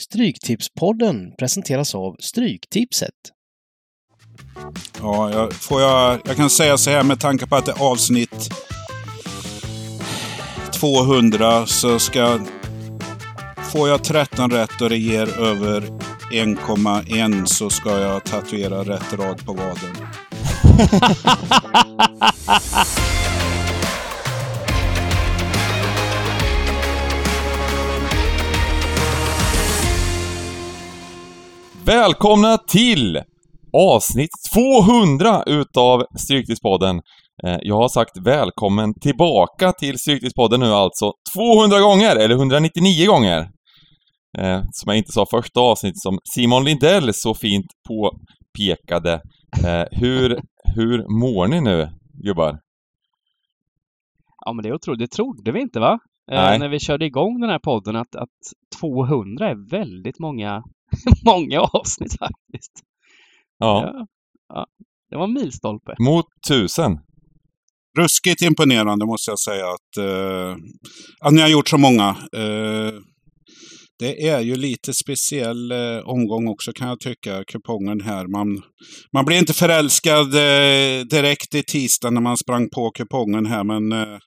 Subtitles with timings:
[0.00, 3.14] Stryktipspodden presenteras av Stryktipset.
[5.00, 7.82] Ja, jag, får jag, jag kan säga så här med tanke på att det är
[7.82, 8.50] avsnitt
[10.72, 12.38] 200 så ska...
[13.72, 15.80] Får jag 13 rätt och det ger över
[16.32, 19.96] 1,1 så ska jag tatuera rätt rad på vaden.
[31.86, 33.22] Välkomna till
[33.72, 36.96] avsnitt 200 utav Stryktipspodden.
[37.44, 43.38] Eh, Jag har sagt välkommen tillbaka till Stryktipspodden nu alltså 200 gånger, eller 199 gånger.
[44.38, 49.12] Eh, Som jag inte sa första avsnittet som Simon Lindell så fint påpekade.
[49.64, 50.40] Eh, Hur,
[50.74, 51.88] hur mår ni nu,
[52.24, 52.58] gubbar?
[54.44, 55.00] Ja, men det är otroligt.
[55.00, 55.98] Det trodde vi inte, va?
[56.30, 56.58] Nej.
[56.58, 58.28] när vi körde igång den här podden att, att
[58.80, 60.62] 200 är väldigt många,
[61.24, 62.72] många avsnitt faktiskt.
[63.58, 64.06] Ja, Ja,
[64.48, 64.66] ja,
[65.10, 65.94] det var en milstolpe.
[65.98, 66.98] mot tusen.
[67.98, 70.56] Ruskigt imponerande måste jag säga att, eh,
[71.20, 72.08] att ni har gjort så många.
[72.36, 72.92] Eh,
[73.98, 78.26] det är ju lite speciell eh, omgång också kan jag tycka, kupongen här.
[78.26, 78.62] Man,
[79.12, 83.92] man blir inte förälskad eh, direkt i tisdag när man sprang på kupongen här, men
[83.92, 84.18] eh,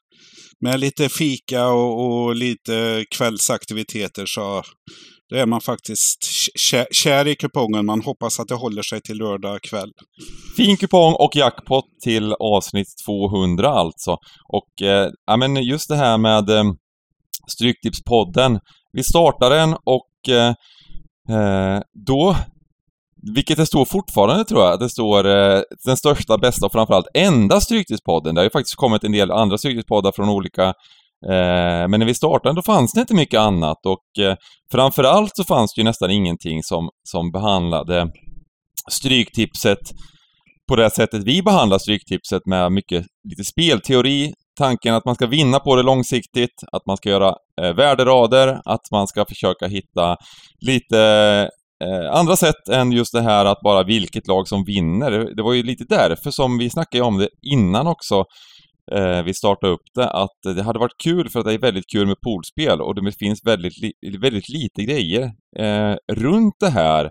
[0.61, 4.64] med lite fika och, och lite kvällsaktiviteter så
[5.34, 6.20] då är man faktiskt
[6.92, 7.86] kär i kupongen.
[7.86, 9.92] Man hoppas att det håller sig till lördag kväll.
[10.58, 14.17] Fin kupong och jackpot till avsnitt 200 alltså.
[14.50, 16.64] Och eh, ja, men just det här med eh,
[17.52, 18.59] Stryktipspodden.
[18.92, 20.54] Vi startar den och eh,
[21.38, 22.36] eh, då,
[23.36, 27.61] vilket det står fortfarande tror jag, det står eh, den största, bästa och framförallt enda
[27.61, 28.36] Stryktipspodden.
[28.36, 30.73] Det har ju faktiskt kommit en del andra Stryktipspoddar från olika
[31.29, 34.35] eh, men när vi startade då fanns det inte mycket annat och eh,
[34.71, 38.11] framförallt så fanns det ju nästan ingenting som, som behandlade
[38.91, 39.80] Stryktipset
[40.69, 45.59] på det sättet vi behandlar Stryktipset med mycket lite spelteori, tanken att man ska vinna
[45.59, 50.17] på det långsiktigt, att man ska göra eh, värderader, att man ska försöka hitta
[50.65, 50.99] lite
[51.83, 55.11] eh, andra sätt än just det här att bara vilket lag som vinner.
[55.11, 58.23] Det, det var ju lite därför som vi snackade om det innan också,
[58.92, 61.92] eh, vi startade upp det, att det hade varit kul för att det är väldigt
[61.94, 67.10] kul med poolspel och det finns väldigt, li- väldigt lite grejer eh, runt det här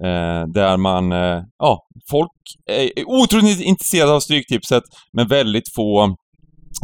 [0.00, 1.78] Eh, där man, eh, ja,
[2.10, 2.30] folk
[2.70, 4.82] är otroligt intresserade av Stryktipset,
[5.12, 6.16] men väldigt få,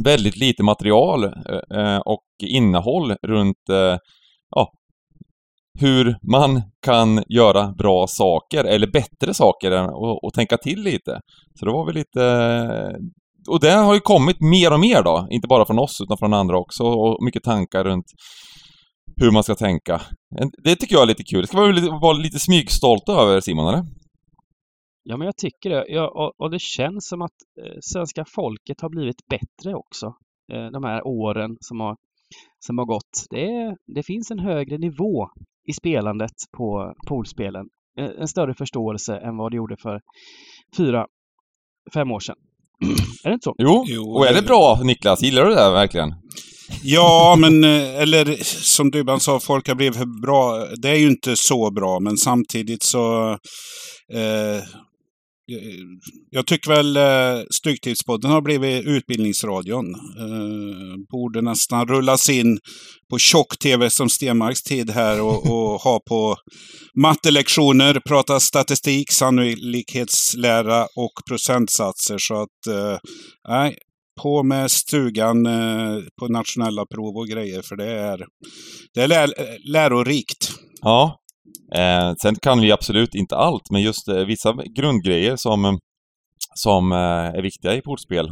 [0.05, 3.97] väldigt lite material eh, eh och innehåll runt, eh,
[4.51, 4.73] ja,
[5.81, 11.21] hur man kan göra bra saker, eller bättre saker, och, och tänka till lite.
[11.59, 12.21] Så det var väl lite...
[13.50, 16.34] Och det har ju kommit mer och mer då, inte bara från oss utan från
[16.34, 18.06] andra också, och mycket tankar runt
[19.21, 20.00] hur man ska tänka.
[20.65, 21.41] Det tycker jag är lite kul.
[21.41, 23.83] Det ska man väl vara lite smygstolta över, Simon, eller?
[25.03, 25.84] Ja, men jag tycker det.
[25.89, 30.06] Ja, och, och det känns som att eh, svenska folket har blivit bättre också.
[30.53, 31.97] Eh, de här åren som har,
[32.59, 33.27] som har gått.
[33.31, 35.28] Det, är, det finns en högre nivå
[35.69, 37.66] i spelandet på poolspelen.
[37.99, 40.00] Eh, en större förståelse än vad det gjorde för
[40.77, 41.06] fyra,
[41.94, 42.37] fem år sedan
[43.25, 43.55] är det inte så?
[43.59, 45.23] Jo, Jo, och är det bra, Niklas?
[45.23, 46.15] Gillar du det här verkligen?
[46.83, 50.67] Ja, men eh, eller som Dybban sa, folk har blivit bra.
[50.83, 53.31] Det är ju inte så bra, men samtidigt så...
[54.13, 54.63] Eh,
[56.31, 59.94] jag tycker väl eh, Stryktipspodden har blivit Utbildningsradion.
[59.94, 62.59] Eh, borde nästan rullas in
[63.11, 66.37] på tjock-tv som Stenmarks tid här och, och ha på
[67.03, 72.19] mattelektioner, prata statistik, sannolikhetslära och procentsatser.
[72.19, 72.99] Så att, eh,
[73.49, 73.78] nej,
[74.22, 78.27] på med stugan eh, på nationella prov och grejer, för det är,
[78.94, 79.33] det är lär,
[79.72, 80.53] lärorikt.
[80.83, 81.20] Ja.
[81.75, 85.72] Eh, sen kan vi absolut inte allt, men just eh, vissa grundgrejer som, eh,
[86.55, 86.99] som eh,
[87.38, 88.27] är viktiga i poolspel.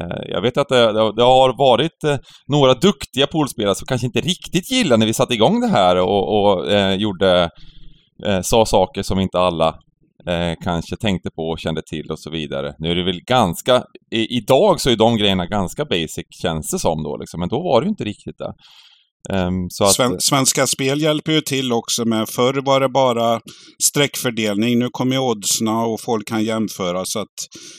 [0.00, 4.06] Eh, jag vet att det, det, det har varit eh, några duktiga poolspelare som kanske
[4.06, 7.50] inte riktigt gillade när vi satte igång det här och, och eh, gjorde,
[8.26, 9.68] eh, sa saker som inte alla
[10.28, 12.74] eh, kanske tänkte på och kände till och så vidare.
[12.78, 16.78] Nu är det väl ganska, i, idag så är de grejerna ganska basic känns det
[16.78, 18.52] som då liksom, men då var det ju inte riktigt det.
[19.32, 22.28] Ehm, så att, Sven, Svenska Spel hjälper ju till också med.
[22.28, 23.40] Förr var det bara
[23.82, 24.78] streckfördelning.
[24.78, 27.04] Nu kommer ju oddsna och folk kan jämföra.
[27.04, 27.26] Så att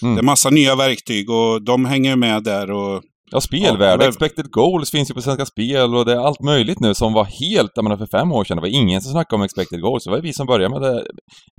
[0.02, 0.16] Mm.
[0.16, 2.72] det är massa nya verktyg och de hänger med där.
[2.72, 3.02] Och
[3.32, 6.80] Ja, spelvärde, Ja, expected goals finns ju på Svenska Spel och det är allt möjligt
[6.80, 9.36] nu som var helt, jag menar för fem år sedan, det var ingen som snackade
[9.36, 10.04] om expected goals.
[10.04, 11.04] Det var vi som började med det.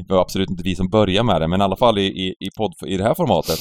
[0.08, 2.26] Det var absolut inte vi som började med det, men i alla fall i, i,
[2.28, 3.58] i, podd, i det här formatet.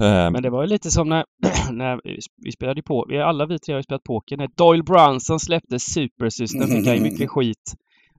[0.00, 1.24] Ehm, Men det var ju lite som när,
[1.72, 2.00] när
[2.44, 5.78] vi- spelade på, vi alla vi tre har ju spelat poker, när Doyle Brunson släppte
[5.78, 7.74] Super System fick han ju mycket skit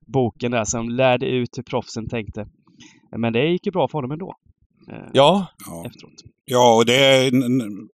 [0.06, 2.46] boken där som lärde ut hur proffsen tänkte.
[3.16, 4.34] Men det gick ju bra för honom ändå.
[4.92, 5.46] eh, Ja.
[5.86, 6.12] Efteråt.
[6.50, 7.32] Ja, och det är,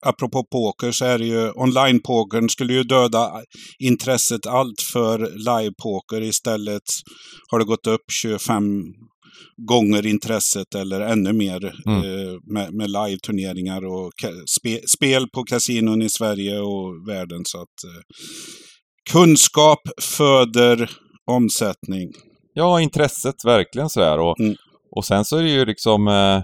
[0.06, 3.30] apropå poker så är det ju, online-pokern skulle ju döda
[3.78, 6.22] intresset allt för live-poker.
[6.22, 6.82] Istället
[7.50, 8.84] har det gått upp 25
[9.68, 11.98] gånger intresset eller ännu mer Mm.
[11.98, 14.12] eh, med, med live-turneringar och
[14.58, 17.40] spe, spel på kasinon i Sverige och världen.
[17.44, 18.02] Så att eh,
[19.12, 20.90] kunskap föder
[21.30, 22.08] omsättning.
[22.54, 24.18] ja intresset verkligen sådär.
[24.18, 24.54] Och, Mm.
[24.96, 26.08] och sen så är det ju liksom...
[26.08, 26.36] Eh,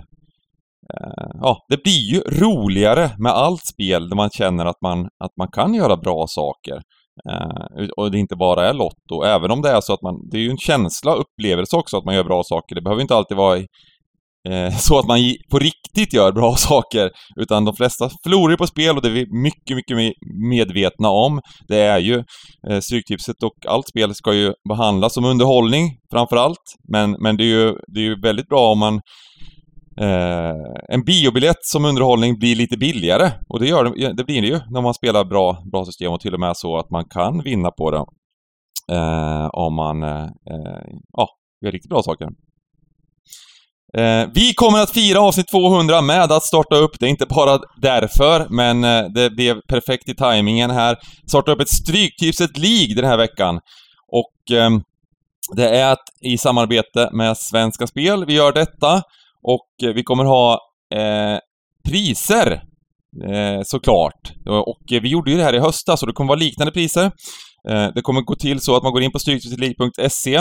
[0.94, 5.37] eh, ja, det blir ju roligare med allt spel där man känner att man, att
[5.38, 6.83] man kan göra bra saker.
[7.31, 9.23] Uh, och det inte bara är Lotto.
[9.25, 10.15] Även om det är så att man...
[10.31, 12.75] Det är ju en känsla, upplevelse också att man gör bra saker.
[12.75, 13.67] Det behöver inte alltid vara i,
[14.49, 15.19] uh, så att man
[15.51, 17.11] på riktigt gör bra saker.
[17.41, 20.13] Utan de flesta förlorar ju på spel och det är vi mycket, mycket
[20.51, 21.41] medvetna om.
[21.69, 22.17] Det är ju
[22.71, 26.65] uh, Stryktipset och allt spel ska ju behandlas som underhållning framför allt.
[26.93, 29.01] Men, men det är ju det är ju väldigt bra om man
[30.01, 30.55] Eh,
[30.89, 34.61] en biobiljett som underhållning blir lite billigare och det, gör det, det blir det ju
[34.71, 37.71] när man spelar bra, bra system och till och med så att man kan vinna
[37.71, 38.05] på det.
[38.97, 40.29] Eh, om man eh,
[41.13, 41.29] ja,
[41.65, 42.29] gör riktigt bra saker.
[43.97, 47.61] Eh, vi kommer att fira avsnitt 200 med att starta upp, det är inte bara
[47.83, 50.97] därför, men eh, det blev perfekt i tajmingen här.
[51.29, 53.61] Starta upp ett Stryktipset League den här veckan.
[54.13, 54.71] Och eh,
[55.57, 59.03] det är ett, i samarbete med Svenska Spel vi gör detta.
[59.47, 60.59] Och eh, vi kommer ha
[60.95, 61.39] eh,
[61.89, 62.53] priser,
[63.25, 64.33] eh, såklart.
[64.47, 67.05] Och eh, vi gjorde ju det här i höstas, så det kommer vara liknande priser.
[67.69, 70.35] Eh, det kommer gå till så att man går in på stryktipsetleague.se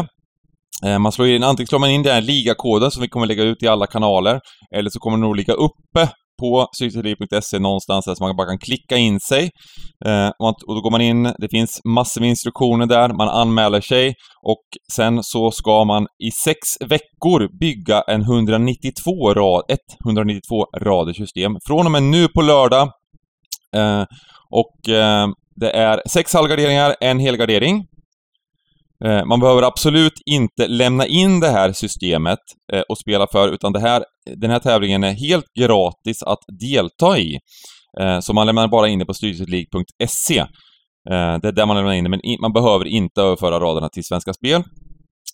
[0.85, 3.43] eh, Man slår in, antingen slår man in den här ligakoden som vi kommer lägga
[3.43, 4.39] ut i alla kanaler,
[4.75, 6.09] eller så kommer den nog ligga uppe
[6.41, 9.51] på stryktipsetleague.se någonstans där så man bara kan klicka in sig.
[10.05, 14.13] Eh, och då går man in, det finns massor med instruktioner där, man anmäler sig
[14.43, 21.13] och sen så ska man i sex veckor bygga en 192 rad, ett 192 rader
[21.13, 21.57] system.
[21.67, 22.89] Från och med nu på lördag.
[23.75, 24.03] Eh,
[24.49, 27.85] och eh, det är sex halvgarderingar, en helgardering.
[29.03, 32.39] Eh, man behöver absolut inte lämna in det här systemet
[32.73, 34.03] eh, och spela för, utan det här,
[34.35, 37.39] den här tävlingen är helt gratis att delta i.
[38.01, 40.45] Eh, så man lämnar bara in det på styrelseleague.se.
[41.41, 44.33] Det är där man lämnar in det, men man behöver inte överföra raderna till Svenska
[44.33, 44.63] Spel.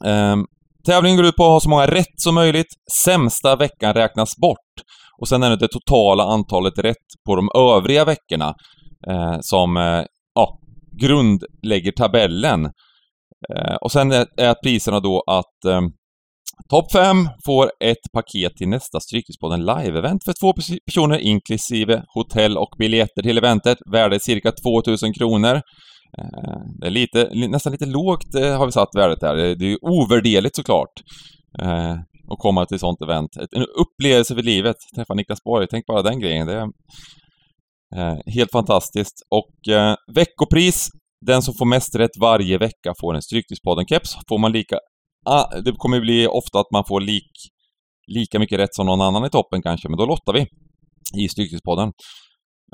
[0.05, 0.45] Ehm,
[0.85, 2.67] tävlingen går ut på att ha så många rätt som möjligt.
[3.05, 4.85] Sämsta veckan räknas bort.
[5.21, 8.53] Och sen är det det totala antalet rätt på de övriga veckorna
[9.41, 9.75] som
[10.35, 10.59] ja,
[11.01, 12.69] grundlägger tabellen.
[13.55, 15.81] Eh, och sen är, är priserna då att eh,
[16.69, 20.53] Topp 5 får ett paket till nästa Stryktipspodden live-event för två
[20.85, 23.77] personer inklusive hotell och biljetter till eventet.
[23.91, 25.55] Värdet cirka 2000 kronor.
[26.17, 29.35] Eh, det är lite, nästan lite lågt eh, har vi satt värdet där.
[29.35, 30.93] Det, är ju ovärderligt såklart.
[31.61, 31.91] Eh,
[32.31, 33.29] att komma till ett sånt event.
[33.55, 34.75] En upplevelse för livet.
[34.95, 36.47] Träffa Niklas Borg, tänk bara den grejen.
[36.47, 36.67] Det
[37.95, 39.15] är helt fantastiskt.
[39.29, 39.53] Och
[40.15, 40.89] veckopris
[41.25, 44.17] den som får mest rätt varje vecka får en Stryktipspodden-keps.
[44.29, 44.77] Får man lika...
[45.25, 47.31] Ah, det kommer ju bli ofta att man får lik,
[48.07, 50.47] lika mycket rätt som någon annan i toppen kanske, men då lottar vi
[51.23, 51.91] i Stryktipspodden.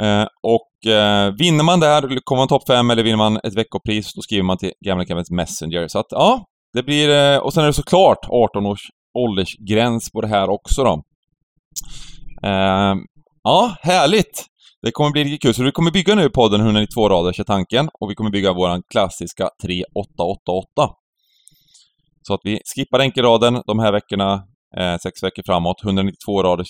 [0.02, 4.14] Eh, och eh, vinner man där, kommer man topp 5 eller vinner man ett veckopris,
[4.14, 5.88] då skriver man till gamla Kevins Messenger.
[5.88, 7.10] Så att ja, det blir...
[7.10, 8.82] Eh, och sen är det såklart 18 års
[9.18, 11.04] åldersgräns på det här också då.
[12.44, 12.96] Eh,
[13.44, 14.46] ja, härligt!
[14.82, 15.54] Det kommer bli riktigt kul.
[15.54, 18.84] Så vi kommer bygga nu podden 192 raders är tanken och vi kommer bygga våran
[18.90, 20.90] klassiska 3888.
[22.22, 24.44] Så att vi skippar enkelraden de här veckorna,
[24.78, 26.68] eh, sex veckor framåt, 192 raders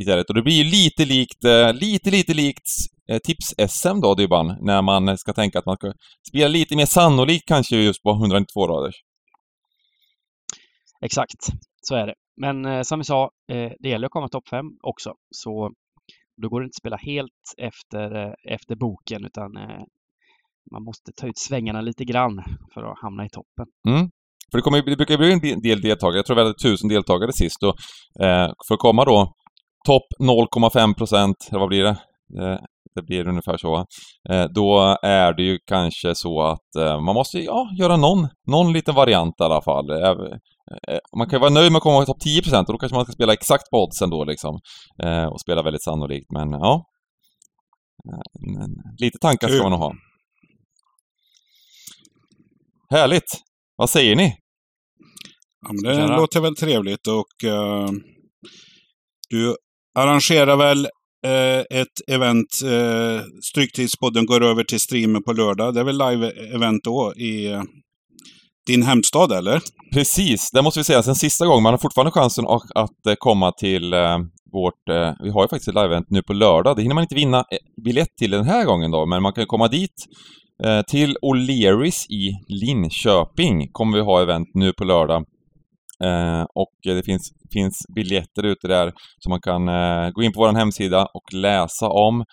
[0.00, 0.28] istället.
[0.28, 2.68] Och det blir ju lite likt, eh, lite, lite likt
[3.10, 5.92] eh, tips-SM då, Dybban, när man ska tänka att man ska
[6.28, 8.94] spela lite mer sannolikt kanske just på 192 raders.
[11.04, 11.46] Exakt,
[11.82, 12.14] så är det.
[12.36, 15.14] Men eh, som vi sa, eh, det gäller att komma topp 5 också.
[15.30, 15.70] Så
[16.42, 19.82] då går det inte att spela helt efter, eh, efter boken utan eh,
[20.72, 23.66] man måste ta ut svängarna lite grann för att hamna i toppen.
[23.88, 24.10] Mm.
[24.50, 27.32] För det, kommer, det brukar bli en del- deltagare, jag tror vi hade tusen deltagare
[27.32, 27.74] sist och
[28.24, 29.32] eh, för att komma då
[29.86, 31.96] topp 0,5 procent, eller vad blir det?
[32.42, 32.58] Eh,
[32.94, 33.76] det blir ungefär så.
[34.30, 38.72] Eh, då är det ju kanske så att eh, man måste ja, göra någon, någon
[38.72, 39.90] liten variant i alla fall.
[39.90, 40.16] Eh,
[40.88, 42.78] Eh, man kan ju vara nöjd med att komma i topp 10 procent och då
[42.78, 44.60] kanske man ska spela exakt på oddsen då liksom.
[45.02, 46.84] Eh, och spela väldigt sannolikt, men ja.
[48.08, 48.66] Eh,
[48.98, 49.92] Lite tankar ska man nog ha.
[52.90, 53.30] Härligt!
[53.76, 54.36] Vad säger ni?
[55.66, 56.16] Ja, men det Tjena.
[56.16, 57.88] låter väl trevligt och eh,
[59.28, 59.56] du
[59.98, 60.88] arrangerar väl
[61.26, 65.74] eh, ett event, uh, Stryktipspodden går över till streamen på lördag.
[65.74, 67.62] Det är väl live-event då i
[68.68, 69.60] din hemstad eller?
[69.94, 71.02] Precis, det måste vi säga.
[71.02, 72.44] Sen sista gången, man har fortfarande chansen
[72.74, 74.18] att, eh, komma till eh,
[74.52, 74.88] vårt...
[74.90, 76.76] Eh, vi har ju faktiskt ett live-event nu på lördag.
[76.76, 77.44] Det hinner man inte vinna
[77.84, 80.06] biljett till den här gången då, men man kan komma dit.
[80.90, 85.24] Till O'Learys i Linköping kommer vi ha event nu på lördag.
[86.04, 90.40] Eh, och det finns, finns biljetter ute där som man kan eh, gå in på
[90.40, 92.24] vår hemsida och läsa om.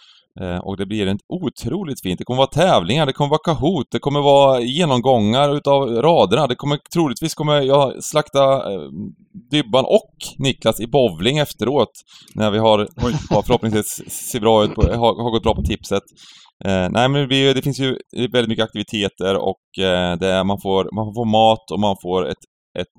[0.42, 2.18] Eh, och det blir en otroligt fint.
[2.18, 6.48] Det kommer vara tävlingar, det kommer vara Kahoot, det kommer vara genomgångar utav raderna.
[6.48, 8.82] Det kommer troligtvis kommer jag slakta eh,
[9.52, 11.92] Dybban och Niklas i bowling efteråt.
[12.36, 13.14] När vi har, oj,
[13.46, 16.04] förhoppningsvis ser bra ut, på, har, har gått bra på tipset.
[16.66, 17.98] Eh, nej men det, blir, det, finns ju
[18.32, 22.28] väldigt mycket aktiviteter och eh, det är, man, får, man får mat och man får
[22.28, 22.44] ett,
[22.80, 22.98] ett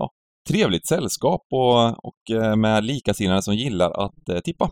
[0.00, 0.10] ja,
[0.48, 4.70] trevligt sällskap och, och eh, med likasinnade som gillar att eh, tippa.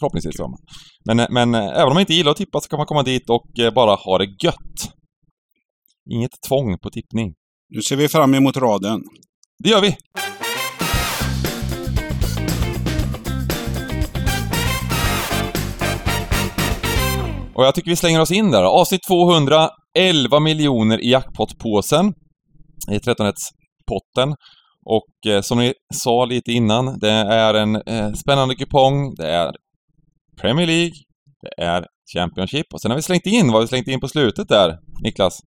[0.00, 0.40] Förhoppningsvis.
[0.40, 0.56] Okay.
[1.04, 3.58] Men, men även om man inte gillar att tippa så kan man komma dit och
[3.58, 4.92] eh, bara ha det gött.
[6.10, 7.34] Inget tvång på tippning.
[7.74, 9.00] Nu ser vi fram emot raden.
[9.58, 9.96] Det gör vi!
[17.54, 18.62] Och jag tycker vi slänger oss in där.
[18.62, 22.14] Avsnitt 200, 11 miljoner i jackpotpåsen.
[22.90, 24.34] I 13-potten.
[24.84, 29.14] Och eh, som ni sa lite innan, det är en eh, spännande kupong.
[29.14, 29.52] Det är
[30.42, 30.92] Premier League,
[31.42, 34.08] det är Championship och sen har vi slängt in, vad har vi slängt in på
[34.08, 35.40] slutet där, Niklas?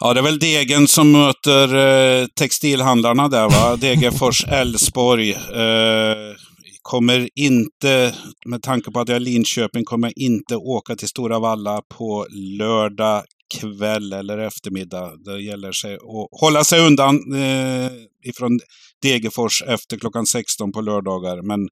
[0.00, 3.76] Ja, det är väl Degen som möter eh, textilhandlarna där va?
[3.80, 5.30] Degerfors Elfsborg.
[5.32, 6.34] Eh,
[6.82, 8.14] kommer inte,
[8.46, 12.26] med tanke på att jag är Linköping, kommer jag inte åka till Stora Valla på
[12.58, 13.22] lördag
[13.60, 15.12] kväll eller eftermiddag.
[15.24, 17.90] Det gäller sig att hålla sig undan eh,
[18.28, 18.60] ifrån
[19.02, 21.42] Degerfors efter klockan 16 på lördagar.
[21.42, 21.68] Men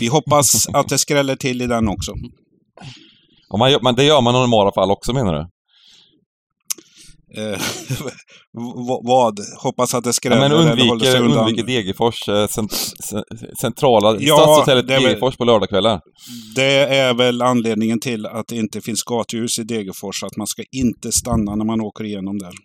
[0.00, 2.12] vi hoppas att det skräller till i den också.
[3.50, 5.46] Och man, men det gör man i normala fall också menar du?
[7.36, 7.60] Eh,
[9.02, 9.38] vad?
[9.62, 12.72] Hoppas att det skräller ja, men undviker, eller undviker Degerfors, eh, cent,
[13.60, 16.00] centrala ja, stadshotellet Degerfors på lördagskvällar.
[16.54, 20.62] Det är väl anledningen till att det inte finns gatljus i Degerfors, att man ska
[20.72, 22.52] inte stanna när man åker igenom där.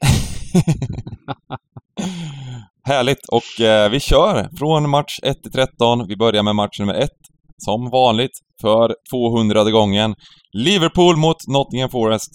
[2.83, 6.07] Härligt och eh, vi kör från match 1 till 13.
[6.07, 7.09] Vi börjar med match nummer 1
[7.57, 8.31] som vanligt
[8.61, 10.15] för 200 gången.
[10.53, 12.31] Liverpool mot Nottingham Forest.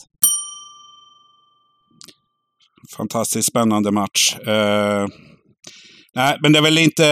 [2.97, 4.37] Fantastiskt spännande match.
[4.49, 5.07] Uh,
[6.15, 7.03] nej, men det är, väl inte,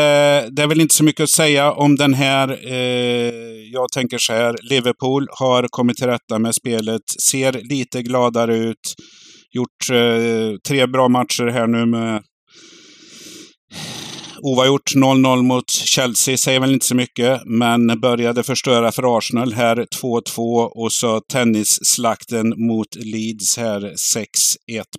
[0.50, 2.48] det är väl inte så mycket att säga om den här.
[2.66, 3.34] Uh,
[3.72, 8.94] jag tänker så här, Liverpool har kommit till rätta med spelet, ser lite gladare ut.
[9.52, 12.22] Gjort uh, tre bra matcher här nu med
[14.42, 19.76] Oavgjort 0-0 mot Chelsea säger väl inte så mycket, men började förstöra för Arsenal här
[19.76, 24.24] 2-2 och så tennisslakten mot Leeds här 6-1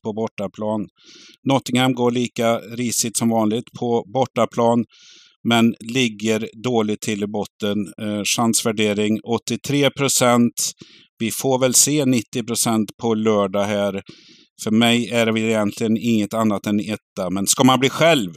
[0.03, 0.87] på bortaplan.
[1.49, 4.85] Nottingham går lika risigt som vanligt på bortaplan,
[5.43, 7.77] men ligger dåligt till i botten.
[8.01, 10.71] Eh, chansvärdering 83 procent.
[11.19, 14.01] Vi får väl se 90 procent på lördag här.
[14.63, 18.31] För mig är det väl egentligen inget annat än etta, men ska man bli själv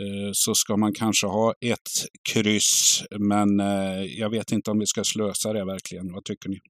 [0.00, 1.90] Eh, så ska man kanske ha ett
[2.32, 3.02] kryss.
[3.18, 6.12] Men eh, jag vet inte om vi ska slösa det verkligen.
[6.12, 6.60] Vad tycker ni?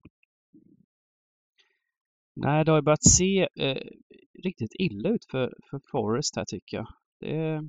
[2.36, 3.82] Nej, det har börjat se eh,
[4.42, 6.86] riktigt illa ut för, för Forest här tycker jag.
[7.20, 7.60] Det är,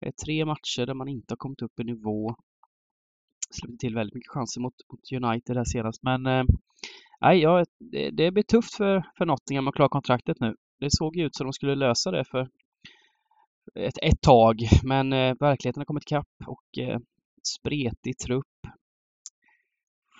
[0.00, 2.36] det är, tre matcher där man inte har kommit upp i nivå.
[3.50, 6.02] Släppte till väldigt mycket chanser mot, mot United här senast.
[6.02, 6.44] Men eh,
[7.20, 10.54] nej, ja, det, det blir tufft för, för Nottingham att klara kontraktet nu.
[10.80, 12.48] Det såg ju ut som de skulle lösa det för
[13.74, 16.98] ett, ett tag, men eh, verkligheten har kommit ikapp och eh,
[17.58, 18.46] spretig trupp.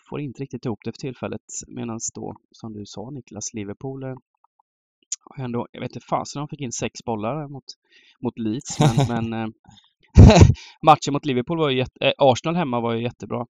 [0.08, 4.14] Får inte riktigt ihop det för tillfället medan då, som du sa Niklas, Liverpool eh,
[5.38, 7.64] ändå, jag vet inte fasen de fick in sex bollar mot,
[8.20, 9.48] mot Leeds, men, men eh,
[10.86, 13.46] matchen mot Liverpool var ju jätte, äh, Arsenal hemma var ju jättebra.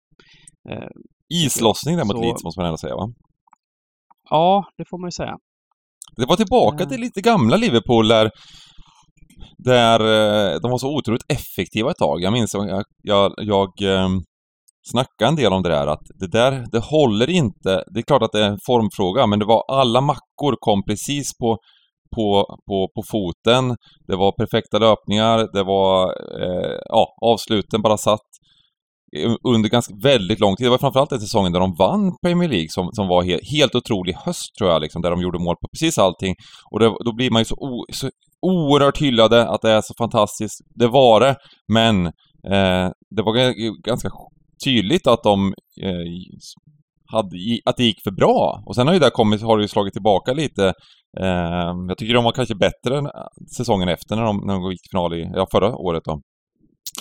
[0.70, 0.88] Eh,
[1.30, 3.14] Islossning där mot så, Leeds måste man ändå säga va?
[4.30, 5.38] Ja, det får man ju säga.
[6.16, 8.32] Det var tillbaka till lite gamla Liverpool där
[9.58, 12.22] där eh, de var så otroligt effektiva ett tag.
[12.22, 14.22] Jag minns jag, jag, jag ehm,
[14.92, 17.84] snackade en del om det där att det där, det håller inte.
[17.94, 21.38] Det är klart att det är en formfråga, men det var alla mackor kom precis
[21.38, 21.58] på
[22.16, 23.76] på, på, på foten.
[24.08, 26.06] Det var perfekta löpningar, det var,
[26.42, 28.30] eh, ja, avsluten bara satt
[29.16, 30.66] Eh, under ganska väldigt lång tid.
[30.66, 33.76] Det var framförallt den säsongen där de vann Premier League som, som var helt, helt
[33.76, 36.36] otrolig höst tror jag, liksom, där de gjorde mål på precis allting.
[36.72, 38.10] Och det, då blir man ju så, o, så
[38.42, 40.62] oerhört hyllade att det är så fantastiskt.
[40.76, 41.36] Det var det,
[41.74, 42.06] men
[42.52, 43.34] eh, det var
[43.84, 44.10] ganska
[44.66, 45.54] tydligt att de
[45.84, 46.06] eh,
[47.12, 48.64] hade, att det gick för bra.
[48.66, 50.74] Och sen har ju det kommit, har det ju slagit tillbaka lite
[51.20, 53.12] Eh, jag tycker de var kanske bättre än eh,
[53.58, 56.22] säsongen efter när de, när de gick till final i, ja förra året då.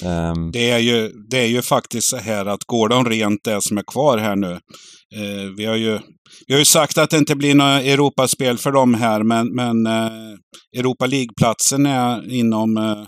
[0.03, 3.63] Um, det, är ju, det är ju faktiskt så här att går de rent det
[3.63, 4.53] som är kvar här nu.
[5.17, 5.99] Eh, vi, har ju,
[6.47, 9.87] vi har ju sagt att det inte blir några Europaspel för dem här, men, men
[9.87, 10.13] eh,
[10.79, 13.07] Europa League-platsen är inom eh,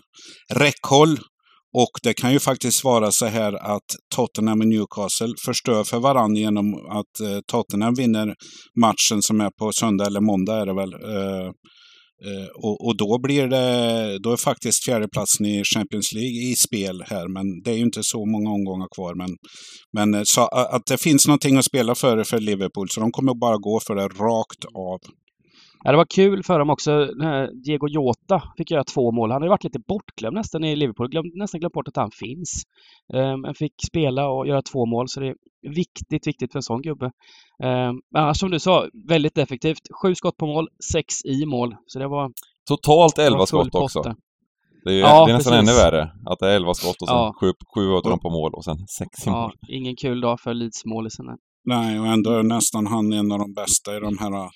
[0.55, 1.19] räckhåll.
[1.79, 6.41] Och det kan ju faktiskt vara så här att Tottenham och Newcastle förstör för varandra
[6.41, 8.35] genom att eh, Tottenham vinner
[8.81, 10.93] matchen som är på söndag eller måndag är det väl.
[10.93, 11.51] Eh,
[12.25, 17.03] Eh, och, och, då blir det, då är faktiskt fjärdeplatsen i Champions League i spel
[17.07, 19.15] här, men det är ju inte så många omgångar kvar.
[19.15, 19.29] Men,
[19.93, 23.35] men eh, så att det finns någonting att spela för för Liverpool, så de kommer
[23.35, 24.99] bara gå för det rakt av.
[25.85, 27.09] Ja, det var kul för dem också.
[27.65, 29.31] Diego Jota fick göra två mål.
[29.31, 31.09] Han har ju varit lite bortglömd nästan i Liverpool.
[31.09, 32.63] Glöm, nästan glömt bort att han finns.
[33.15, 35.35] Eh, um, han fick spela och göra två mål, så det
[35.69, 37.11] viktigt, viktigt för en sån gubbe.
[38.13, 39.81] Men annars som du sa, väldigt effektivt.
[40.03, 41.77] Sju skott på mål, sex i mål.
[41.87, 42.31] Så det var...
[42.69, 44.03] Totalt elva skott också.
[44.85, 45.71] Det är, ja, det är nästan precis.
[45.71, 46.11] ännu värre.
[46.27, 47.35] Att det är elva skott och sen ja.
[47.41, 49.53] sju, sju av dem på mål och sen sex i mål.
[49.61, 51.37] Ja, ingen kul dag för Leeds-målisarna.
[51.65, 54.51] Nej, och ändå är nästan han en av de bästa i de här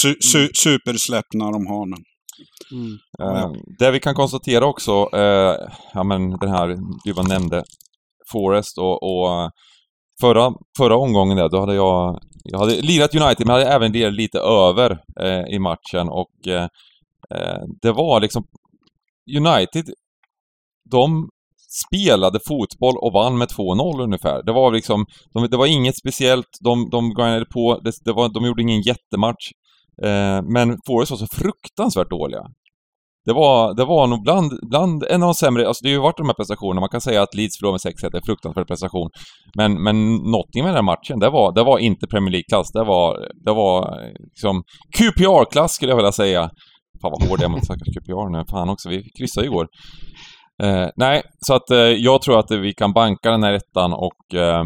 [0.00, 0.50] su su mm.
[0.54, 1.96] supersläppna de har nu.
[2.72, 2.98] Mm.
[3.22, 5.56] Uh, det vi kan konstatera också, uh,
[5.94, 7.64] ja men den här du bara nämnde,
[8.32, 9.50] Forest och, och
[10.20, 14.14] förra, förra omgången där, då hade jag, jag hade lirat United men hade även lirat
[14.14, 16.68] lite över eh, i matchen och eh,
[17.34, 18.44] eh, det var liksom
[19.36, 19.84] United,
[20.90, 21.28] de
[21.86, 24.42] spelade fotboll och vann med 2-0 ungefär.
[24.42, 28.28] Det var liksom, de, det var inget speciellt, de, de grindade på, det, det var,
[28.28, 29.50] de gjorde ingen jättematch.
[30.02, 32.42] Eh, men Forest var så fruktansvärt dåliga.
[33.28, 36.06] Det var, det var nog bland, bland en av de sämre, alltså det har ju
[36.08, 38.68] varit de här prestationerna, man kan säga att Leeds förlorade med 6-1 är en fruktansvärd
[38.68, 39.08] prestation.
[39.58, 42.84] Men, men någonting med den här matchen, det var, det var inte Premier League-klass, det
[42.84, 43.08] var,
[43.44, 43.78] det var
[44.24, 44.62] liksom
[44.96, 46.42] QPR-klass skulle jag vilja säga.
[47.00, 49.66] Fan vad hård jag är mot stackars QPR nu, fan också, vi kryssade ju igår.
[50.62, 54.34] Eh, nej, så att eh, jag tror att vi kan banka den här ettan och
[54.34, 54.64] eh,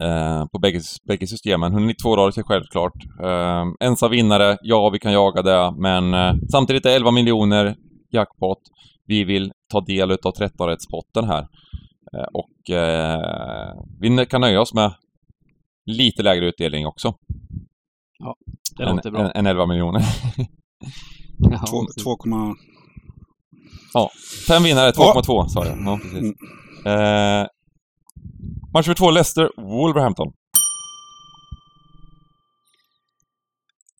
[0.00, 1.72] eh på bägge, bägge systemen.
[1.72, 2.94] 192 rader är självklart.
[3.22, 7.76] Eh, ensam vinnare, ja vi kan jaga det, men eh, samtidigt är 11 miljoner
[8.12, 8.58] jackpot.
[9.06, 11.46] Vi vill ta del utav 13-rättspotten här.
[12.16, 14.94] Eh, och eh, vi kan nöja oss med
[15.86, 17.14] lite lägre utdelning också.
[18.18, 18.36] Ja,
[18.76, 19.20] det låter bra.
[19.20, 20.00] Än, än 11 miljoner.
[22.02, 22.54] 2,...
[23.94, 24.10] Ja,
[24.48, 25.48] fem vinnare, 2,2 ja.
[25.48, 25.78] sa jag.
[25.84, 26.34] Ja, precis.
[26.84, 27.40] Mm.
[27.40, 27.46] Eh,
[28.74, 30.32] match nummer två, Leicester, Wolverhampton.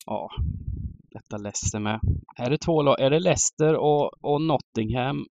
[0.05, 0.29] Ja,
[1.11, 1.99] detta Leicester med.
[2.37, 3.01] Är det två lag?
[3.01, 5.25] Är det Leicester och, och Nottingham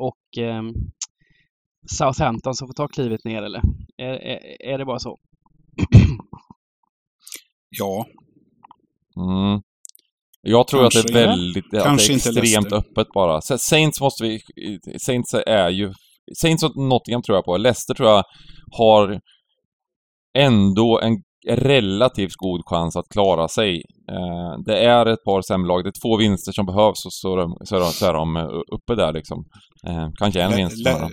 [0.00, 0.62] och eh,
[1.98, 3.60] Southampton som får ta klivet ner eller?
[3.96, 5.16] Är, är, är det bara så?
[7.70, 8.06] ja.
[9.16, 9.62] Mm.
[10.42, 11.84] Jag tror kanske, att det är väldigt, ja.
[11.84, 13.40] det är extremt öppet bara.
[13.40, 14.40] Saints måste vi,
[14.98, 15.92] Saints är ju,
[16.40, 17.56] Saints och Nottingham tror jag på.
[17.56, 18.24] Leicester tror jag
[18.78, 19.20] har
[20.38, 21.16] ändå en
[21.48, 23.70] relativt god chans att klara sig.
[24.10, 25.82] Eh, det är ett par sämre.
[25.82, 28.12] Det är två vinster som behövs och så, är de, så, är de, så är
[28.12, 28.36] de
[28.76, 29.44] uppe där liksom.
[29.88, 31.10] Eh, kanske en Le vinst Le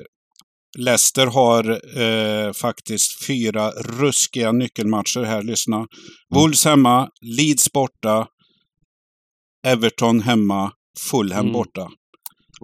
[0.78, 1.70] Leicester har
[2.02, 5.76] eh, faktiskt fyra ruskiga nyckelmatcher här, lyssna.
[5.76, 5.88] Mm.
[6.36, 8.28] Wolves hemma, Leeds borta,
[9.68, 10.72] Everton hemma,
[11.10, 11.54] Fulham mm.
[11.54, 11.88] borta.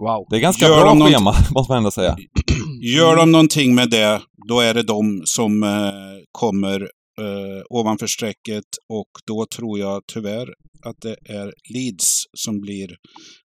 [0.06, 0.26] Wow.
[0.30, 2.16] Det är ganska gör bra schema, måste man ändå säga.
[2.96, 6.80] Gör de någonting med det, då är det de som eh, kommer
[7.20, 10.48] eh, ovanför strecket och då tror jag tyvärr
[10.86, 12.88] att det är Leeds som blir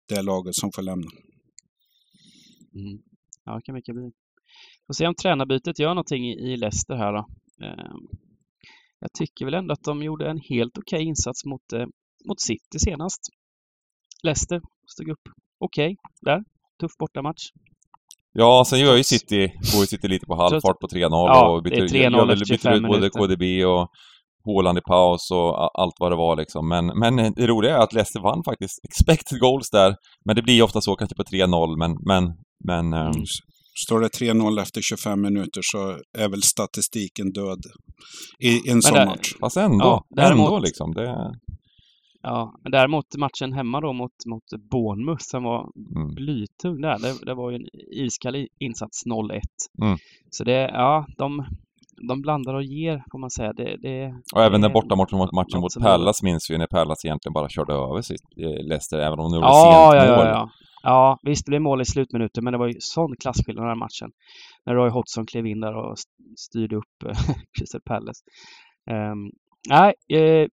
[0.10, 1.12] det laget som får lämna.
[2.76, 3.00] Mm.
[3.46, 4.12] Ja, det kan mycket bli.
[4.88, 7.26] Får se om tränarbytet gör någonting i Leicester här då.
[7.66, 7.96] Eh,
[9.00, 11.88] jag tycker väl ändå att de gjorde en helt okej okay insats mot, eh,
[12.28, 13.22] mot City senast.
[14.24, 15.28] Leicester stod upp
[15.60, 16.40] okej okay, där.
[16.82, 17.44] Tuff bortamatch.
[18.34, 21.64] Ja, sen gör ju City, går ju City lite på halvfart på 3-0 ja, och
[21.64, 23.88] byter, det är 3-0 efter 25 ut både KDB och
[24.46, 26.70] Håland i paus och allt vad det var liksom.
[26.70, 29.96] Men, men det roliga är att Leicester vann faktiskt expected goals där.
[30.26, 32.24] Men det blir ofta så kanske på 3-0, men, men,
[32.66, 33.08] men mm.
[33.08, 33.26] um...
[33.86, 37.60] Står det 3-0 efter 25 minuter så är väl statistiken död
[38.40, 39.34] i en sån match.
[39.40, 40.94] Fast ändå, ja, däremot, ändå liksom.
[40.94, 41.32] Det...
[42.28, 46.16] Ja, men däremot matchen hemma då mot, mot Bournemouth som var mm.
[46.16, 46.98] blytung där.
[47.02, 49.40] Det, det var ju en iskall insats 0-1.
[49.82, 49.98] Mm.
[50.30, 51.46] Så det, ja, de,
[52.08, 53.54] de blandar och ger får man säga.
[53.54, 57.06] Det, det, och även den borta matchen mot, matchen mot Pallas minns vi när Pallas
[57.06, 60.26] egentligen bara körde över sitt eh, Leicester, även om de gjorde ja, sent ja, mål.
[60.26, 60.50] Ja, ja.
[60.84, 63.76] ja, visst det blev mål i slutminuten, men det var ju sån klasskillnad den här
[63.86, 64.10] matchen.
[64.66, 65.96] När Roy Hodgson klev in där och
[66.38, 67.18] styrde upp eh,
[67.60, 68.22] Crystal Palace.
[68.92, 69.32] Um,
[69.70, 70.48] nej, eh,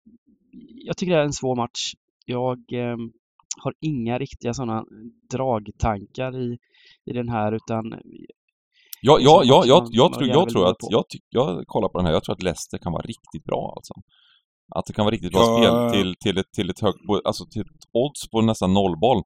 [0.86, 1.92] jag tycker det är en svår match.
[2.26, 2.96] jag eh,
[3.62, 4.84] har inga riktiga sådana
[5.32, 6.58] dragtankar i,
[7.10, 7.84] i den här utan
[9.04, 12.06] Ja, ja, ja, jag, jag, tror, jag tror att, jag, ty- jag kollar på den
[12.06, 13.94] här, jag tror att Leicester kan vara riktigt bra alltså.
[14.74, 15.88] Att det kan vara riktigt bra Ja.
[15.88, 19.22] spel till, till, ett, till ett högt, alltså till ett odds på nästan nollboll.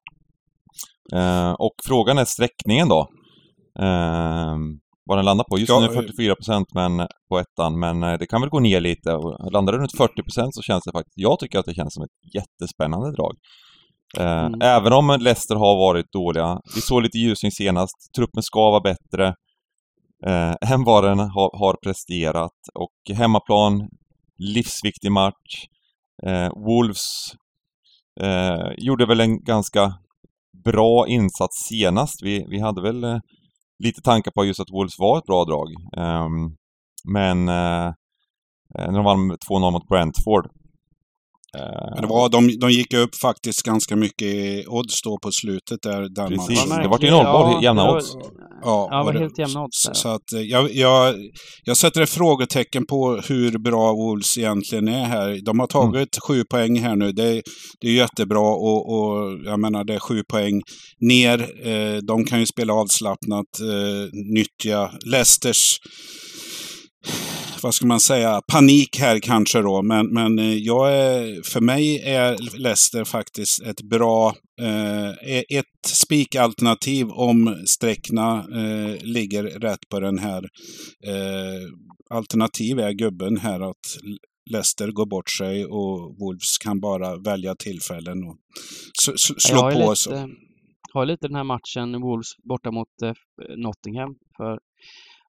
[1.13, 3.09] Eh, och frågan är sträckningen då.
[3.79, 4.57] Eh,
[5.07, 5.57] vad den landar på.
[5.59, 5.97] Just Ja, nu eh.
[5.97, 9.13] är 44% men, på ettan, men eh, det kan väl gå ner lite.
[9.13, 12.03] Och landar det runt 40% så känns det faktiskt, jag tycker att det känns som
[12.03, 13.33] ett jättespännande drag.
[14.17, 14.61] Eh, Mm.
[14.61, 16.59] Även om Leicester har varit dåliga.
[16.75, 17.95] Vi såg lite ljusning senast.
[18.15, 19.27] Truppen ska vara bättre
[20.25, 22.57] eh, än vad den har, har presterat.
[22.73, 23.89] Och hemmaplan,
[24.37, 25.65] livsviktig match.
[26.25, 27.05] Eh, Wolves
[28.21, 29.93] eh, gjorde väl en ganska
[30.65, 32.23] bra insats senast.
[32.23, 33.19] Vi, vi hade väl eh,
[33.79, 35.67] lite tankar på just att Wolves var ett bra drag.
[35.97, 36.55] Ehm,
[37.03, 37.93] men eh,
[38.75, 40.49] när de vann med 2-0 mot Brentford.
[41.93, 45.81] Men det var, de, de gick upp faktiskt ganska mycket i odds då på slutet
[45.83, 46.01] där.
[46.15, 46.65] där Precis.
[46.81, 48.13] det vart ju nollboll, Ja, jämna det var- odds.
[48.63, 51.15] Ja, Ja, var det- helt jämna odds Så, så att eh, jag, jag,
[51.63, 55.39] jag sätter ett frågetecken på hur bra Wolves egentligen är här.
[55.45, 57.11] De har tagit sju poäng här nu.
[57.11, 57.41] Det,
[57.81, 60.61] det är jättebra och, och jag menar det är sju poäng
[61.01, 61.67] ner.
[61.67, 65.77] Eh, de kan ju spela avslappnat, eh, nyttja Leicesters
[67.63, 69.81] vad ska man säga, panik här kanske då.
[69.81, 75.09] Men, men eh, jag är, för mig är Leicester faktiskt ett bra, eh,
[75.57, 80.43] ett spikalternativ om sträckna eh, ligger rätt på den här.
[81.07, 81.69] Eh,
[82.09, 83.97] alternativ är gubben här att
[84.49, 88.37] Leicester går bort sig och Wolves kan bara välja tillfällen och
[89.07, 89.79] Jag slå har på.
[89.79, 90.29] lite, Så.
[90.93, 93.13] har ju lite den här matchen Wolves borta mot eh,
[93.57, 94.59] Nottingham för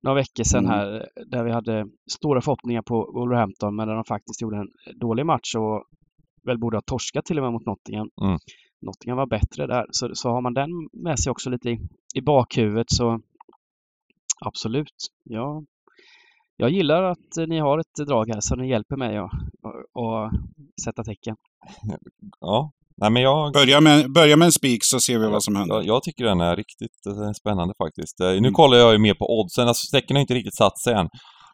[0.03, 0.79] några veckor sedan Mm.
[0.79, 4.69] här där vi hade stora förhoppningar på Wolverhampton men där de faktiskt gjorde en
[5.01, 5.85] dålig match och
[6.43, 8.11] väl borde ha torskat till och med mot Nottingham.
[8.23, 8.39] Mm.
[8.81, 11.79] Nottingham var bättre där så, så har man den med sig också lite i,
[12.15, 13.21] i bakhuvudet så
[14.47, 14.95] absolut.
[15.25, 15.63] Ja,
[16.57, 19.31] jag gillar att eh, ni har ett drag här så ni hjälper mig att,
[20.85, 21.37] sätta tecken.
[22.41, 23.53] Ja, nej men jag...
[23.53, 25.75] Börja med, börja med en spik så ser vi vad som händer.
[25.75, 28.21] Jag, jag tycker den är riktigt eh, spännande faktiskt.
[28.21, 28.53] Eh, Nu Mm.
[28.53, 31.09] kollar jag ju mer på oddsen, alltså strecken har inte riktigt satt sig än.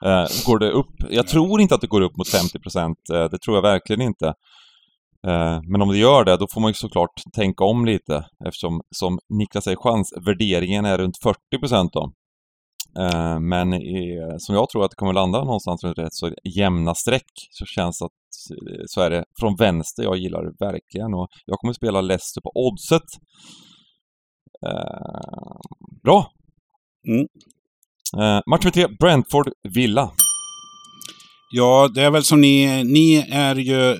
[0.04, 0.94] Eh, går det upp?
[1.10, 2.98] Jag tror inte att det går upp mot 50 procent.
[3.12, 4.26] Eh, det tror jag verkligen inte.
[5.26, 8.80] Eh, men om det gör det, då får man ju såklart tänka om lite eftersom
[8.90, 12.12] som Niklas säger, chansvärderingen är runt 40 procent då.
[12.98, 16.94] Eh, men i, som jag tror att det kommer landa någonstans runt rätt så jämna
[16.94, 18.10] streck så känns att
[18.50, 20.02] eh, så är det från vänster.
[20.02, 23.08] Jag gillar det verkligen och jag kommer spela Leicester på oddset.
[24.66, 25.56] Eh,
[26.02, 26.30] bra!
[27.08, 27.26] Mm.
[28.18, 30.10] Eh, match nummer tre, Brentford-Villa.
[31.56, 33.96] Ja, det är väl som ni, ni är ju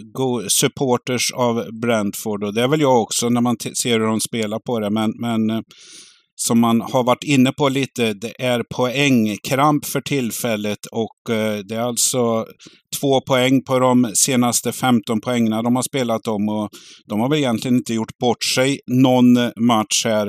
[0.49, 4.59] supporters av Brentford och det är väl jag också när man ser hur de spelar
[4.59, 4.91] på det.
[4.91, 5.63] Men, men
[6.37, 11.75] som man har varit inne på lite, det är poängkramp för tillfället och eh, det
[11.75, 12.47] är alltså
[13.01, 16.68] två poäng på de senaste 15 poängerna de har spelat om och
[17.09, 20.27] de har väl egentligen inte gjort bort sig någon match här.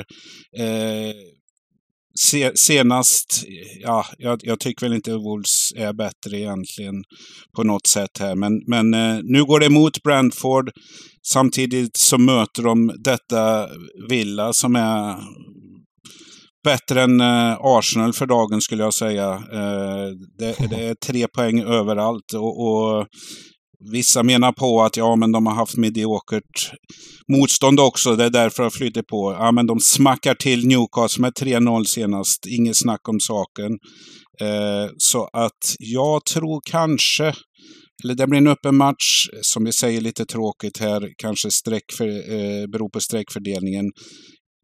[0.57, 1.15] Eh,
[2.19, 3.43] se, senast,
[3.81, 7.03] ja, jag, jag tycker väl inte Wolves är bättre egentligen
[7.55, 8.35] på något sätt här.
[8.35, 10.71] Men, men eh, nu går det emot Brentford.
[11.27, 13.67] Samtidigt så möter de detta
[14.09, 15.15] Villa som är
[16.65, 19.34] bättre än eh, Arsenal för dagen skulle jag säga.
[19.34, 23.08] Eh, det, det är tre poäng överallt och, och
[23.91, 26.71] Vissa menar på att ja, men de har haft mediokert
[27.32, 28.15] motstånd också.
[28.15, 29.34] Det är därför har flyttat på.
[29.39, 32.45] Ja, men de smackar till Newcastle med 3-0 senast.
[32.45, 33.71] Inget snack om saken.
[34.41, 37.34] Eh, så att jag tror kanske,
[38.04, 42.08] eller det blir en öppen match, som vi säger lite tråkigt här, kanske streck för,
[42.08, 43.86] eh, beror på streckfördelningen.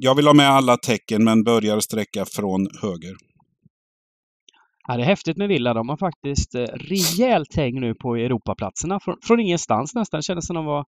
[0.03, 3.15] Jag vill ha med alla tecken men börjar sträcka från höger.
[4.87, 5.73] Ja, det är häftigt med Villa.
[5.73, 8.99] De har faktiskt eh, rejält häng nu på Europaplatserna.
[8.99, 10.17] Från, från ingenstans nästan.
[10.17, 10.85] Det kändes som de var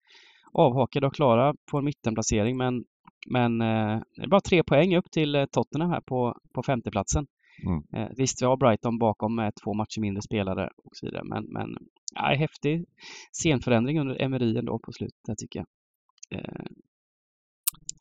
[0.53, 2.57] avhakade och klara på en mittenplacering.
[2.57, 2.85] Men,
[3.31, 7.27] men eh, det är bara tre poäng upp till eh, Tottenham här på, på femteplatsen.
[7.67, 8.09] Mm.
[8.17, 11.25] Visst, vi har Brighton bakom med två matcher mindre spelare och så vidare.
[11.25, 11.69] Men, men
[12.15, 12.85] ja, häftig
[13.33, 15.67] scenförändring under Emery ändå på slutet, tycker jag.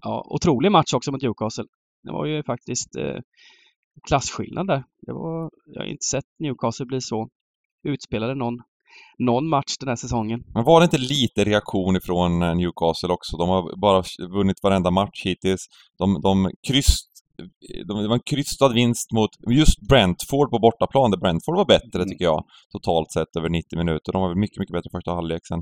[0.01, 1.63] Ja, otrolig match också mot Newcastle.
[2.03, 3.19] Det var ju faktiskt eh,
[4.07, 4.83] klasskillnad där.
[5.07, 7.29] Det var, jag har inte sett Newcastle bli så
[7.83, 8.57] utspelade någon,
[9.17, 10.43] någon match den här säsongen.
[10.53, 13.37] Men var det inte lite reaktion ifrån eh, Newcastle också?
[13.37, 14.03] De har bara
[14.37, 15.61] vunnit varenda match hittills.
[15.97, 16.97] De, de kryss...
[17.87, 21.99] De, det var en krystad vinst mot just Brentford på bortaplan, där Brentford var bättre
[21.99, 22.09] Mm.
[22.09, 22.43] tycker jag.
[22.71, 24.11] Totalt sett över 90 minuter.
[24.11, 25.61] De var mycket, mycket bättre första halvlek sen.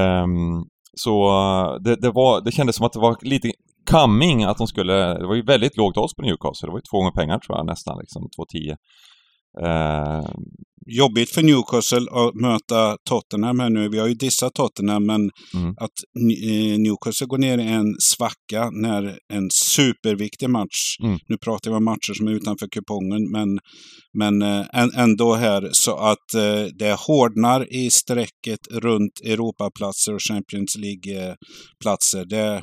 [0.00, 0.64] Ehm,
[0.96, 3.52] så eh, det, det, var, det kändes som att det var lite
[3.90, 5.18] coming att de skulle...
[5.18, 6.66] Det var ju väldigt lågt odds på Newcastle.
[6.66, 8.76] Det var ju två gånger pengar tror jag nästan, liksom 2,10.
[9.64, 10.30] Eh,
[10.92, 13.88] Jobbigt för Newcastle att möta Tottenham här nu.
[13.88, 15.70] Vi har ju dissat Tottenham, men Mm.
[15.80, 15.96] att
[16.44, 21.18] eh, Newcastle går ner i en svacka när en superviktig match, Mm.
[21.28, 23.58] nu pratar vi om matcher som är utanför kupongen, men,
[24.18, 30.22] men eh, än- ändå här så att eh, det hårdnar i strecket runt Europaplatser och
[30.28, 32.24] Champions League-platser.
[32.24, 32.62] Det,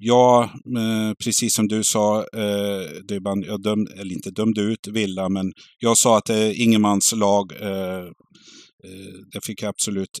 [0.00, 5.28] Ja, eh, precis som du sa, eh, Dybban, jag döm, eller inte dömde ut Villa,
[5.28, 7.52] men jag sa att det är ingenmanslag.
[7.52, 7.70] lag.
[7.70, 8.04] Eh,
[9.32, 10.18] det fick jag absolut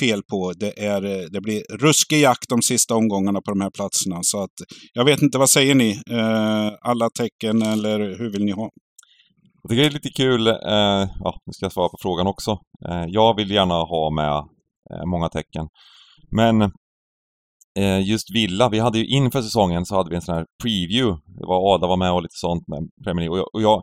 [0.00, 0.52] fel på.
[0.52, 4.18] Det, är, det blir ruskig jakt de sista omgångarna på de här platserna.
[4.22, 4.50] Så att,
[4.92, 6.02] jag vet inte, vad säger ni?
[6.82, 8.70] Alla tecken eller hur vill ni ha?
[9.62, 10.46] Jag tycker det är lite kul,
[11.24, 12.58] ja, nu ska jag svara på frågan också.
[13.08, 14.44] Jag vill gärna ha med
[15.06, 15.66] många tecken.
[16.30, 16.70] Men
[17.78, 21.20] Eh, just Villa, vi hade ju inför säsongen så hade vi en sån här preview.
[21.40, 23.30] Det var Ada var med och lite sånt med Premier League.
[23.30, 23.82] Och jag, och jag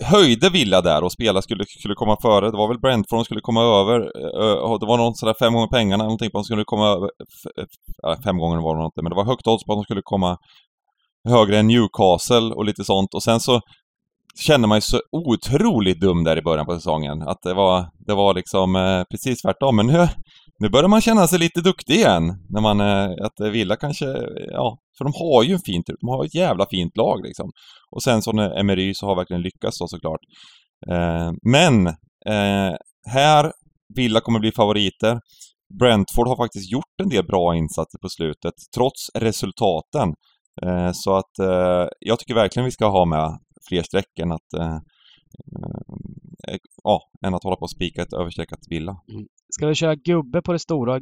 [0.00, 2.50] höjde Villa där och spela skulle, skulle komma före.
[2.50, 4.00] Det var väl Brentford som skulle komma över.
[4.00, 6.88] Eh, eh, det var någon sådär fem gånger pengarna, någonting på att de skulle komma
[6.88, 7.10] över.
[8.24, 10.02] fem gånger var det nog inte, men det var högt odds på att de skulle
[10.04, 10.36] komma
[11.28, 13.14] högre än Newcastle och lite sånt.
[13.14, 13.60] Och sen så
[14.38, 17.22] kände man ju så otroligt dum där i början på säsongen.
[17.22, 19.76] Att det var, det var liksom eh, precis tvärtom.
[19.76, 20.08] Men nu,
[20.58, 22.22] nu börjar man känna sig lite duktig igen.
[22.48, 24.06] När man, eh, att eh, Villa kanske,
[24.50, 26.00] ja, för de har ju en fin trupp.
[26.00, 27.50] De har ett jävla fint lag liksom.
[27.90, 30.20] Och sen så när Emery så har verkligen lyckats då såklart.
[30.90, 31.86] Eh, men,
[32.26, 32.76] eh,
[33.10, 33.52] här,
[33.94, 35.20] Villa kommer bli favoriter.
[35.78, 40.14] Brentford har faktiskt gjort en del bra insatser på slutet, trots resultaten.
[40.62, 43.38] Eh, så att eh, jag tycker verkligen vi ska ha med
[43.68, 44.78] fler streck än att, eh,
[46.84, 48.96] ja, än att hålla på och spika ett överstreckat villa.
[49.50, 51.00] Ska vi köra gubbe på det stora?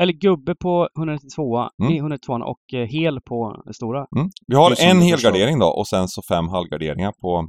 [0.00, 1.92] Eller gubbe på 192 Mm.
[1.92, 1.96] mm.
[1.96, 4.06] 192 och eh, hel på det stora?
[4.16, 4.30] Mm.
[4.46, 7.48] Vi har en helgardering då och sen så fem halvgarderingar på,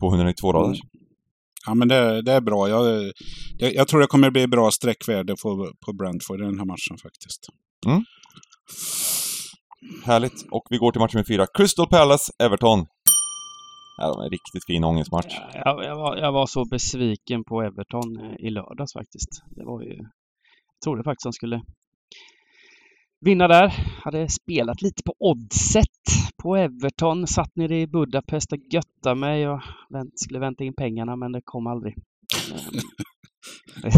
[0.00, 0.62] på 192 Mm.
[0.62, 0.80] raders.
[1.66, 2.68] Ja, men det, det är bra.
[2.68, 3.12] Jag,
[3.58, 6.98] det, jag tror det kommer bli bra sträckvärde på, på Brentford i den här matchen
[7.02, 7.46] faktiskt.
[10.04, 10.46] Härligt.
[10.50, 11.46] Och vi går till match nummer fyra.
[11.54, 12.86] Crystal Palace, Everton.
[13.98, 15.34] Ja, det var en riktigt fin ångestmatch.
[15.54, 19.42] Jag, jag, var, jag var så besviken på Everton eh, i lördags faktiskt.
[19.50, 19.96] Det var ju...
[19.96, 21.62] Jag trodde faktiskt de skulle
[23.20, 23.68] vinna där.
[24.04, 25.86] Hade spelat lite på oddset
[26.42, 27.26] på Everton.
[27.26, 31.42] Satt nere i Budapest och götta mig och vänt, skulle vänta in pengarna men det
[31.44, 31.94] kom aldrig.
[33.84, 33.92] Eh,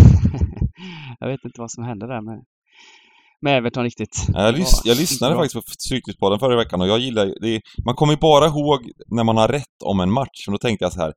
[1.20, 2.44] jag vet inte vad som hände där men
[3.42, 4.26] med Everton riktigt.
[4.32, 5.42] Ja, Jag, lys jag lyssnade bra.
[5.42, 7.48] faktiskt på Stryktipspodden förra veckan och jag gillar det.
[7.54, 10.46] är- Man kommer ju bara ihåg när man har rätt om en match.
[10.46, 11.12] Och då tänkte jag så här.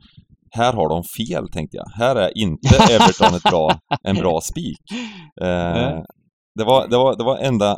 [0.55, 1.85] Här har de fel, tänkte jag.
[2.05, 4.77] Här är inte Everton ett bra, en bra spik.
[5.41, 6.01] Eh,
[6.59, 7.77] det, var, det, var, det var enda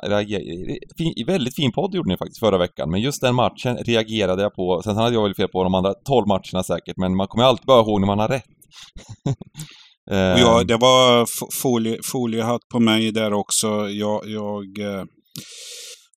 [0.98, 4.56] fin, väldigt fin podd gjorde ni faktiskt förra veckan, men just den matchen reagerade jag
[4.56, 4.82] på.
[4.84, 7.66] Sen hade jag väl fel på de andra 12 matcherna säkert, men man kommer alltid
[7.66, 8.44] bara ihåg när man har rätt.
[10.12, 13.90] Och ja, det var fo- folie, foliehatt på mig där också.
[13.90, 15.04] Jag, jag eh,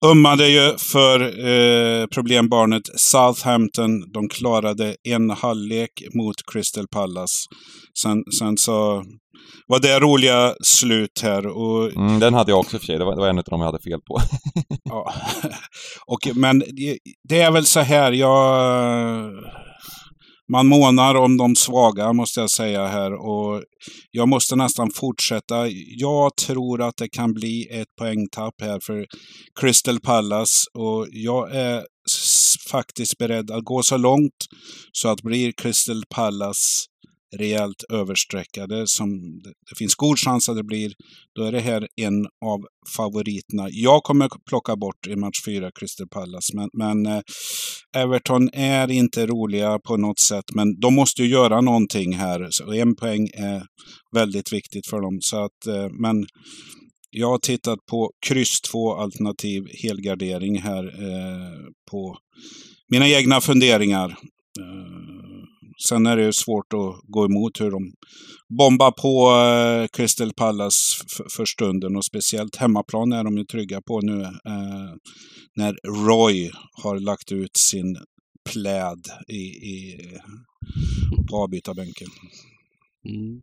[0.04, 4.12] ömmade ju för eh, problembarnet Southampton.
[4.12, 7.38] De klarade en halvlek mot Crystal Palace.
[8.02, 9.04] Sen, sen så
[9.66, 11.46] var det roliga slut här.
[11.46, 12.98] Och Mm, den hade jag också för sig.
[12.98, 14.20] Det var, det var en av dem jag hade fel på.
[14.84, 15.12] Ja.
[16.06, 16.98] och, men det-
[17.28, 19.32] det är väl så här, jag...
[20.52, 23.12] Man månar om de svaga, måste jag säga här.
[23.12, 23.62] Och
[24.10, 25.68] jag måste nästan fortsätta.
[25.98, 29.06] Jag tror att det kan bli ett poängtapp här för
[29.60, 30.66] Crystal Palace.
[30.74, 31.82] Och jag är
[32.70, 34.46] faktiskt beredd att gå så långt
[34.92, 36.84] så att blir Crystal Palace
[37.36, 39.08] rejält överstreckade, som
[39.42, 40.92] det finns god chans att det blir,
[41.34, 42.60] då är det här en av
[42.96, 43.68] favoriterna.
[43.70, 47.22] Jag kommer plocka bort i match 4, Crystal Palace, men, men eh,
[47.96, 52.46] Everton är inte roliga på något sätt, men de måste ju göra någonting här.
[52.50, 53.62] Så en poäng är
[54.14, 55.18] väldigt viktigt för dem.
[55.20, 56.26] Så att, eh, men
[57.10, 61.58] jag har tittat på kryss 2 alternativ helgardering här eh,
[61.90, 62.16] på
[62.90, 64.08] mina egna funderingar.
[64.60, 64.87] Eh,
[65.88, 67.92] sen är det ju svårt att gå emot hur de
[68.58, 71.04] bombar på eh, Crystal Palace
[71.36, 74.92] för stunden och speciellt hemmaplan är de ju trygga på nu eh,
[75.56, 76.50] när Roy
[76.82, 77.96] har lagt ut sin
[78.52, 79.42] pläd i,
[79.74, 79.96] i,
[81.30, 82.08] på avbytarbänken.
[83.08, 83.40] Mm.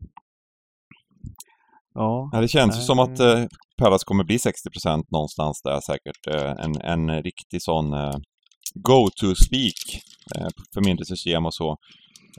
[1.93, 3.45] Ja, Ja, det känns ju som att eh,
[3.78, 6.28] Palace kommer bli 60% någonstans där säkert.
[6.28, 8.15] Eh, en, en riktig sån eh,
[8.74, 10.02] go-to-speak
[10.36, 11.78] eh, för mindre system och så.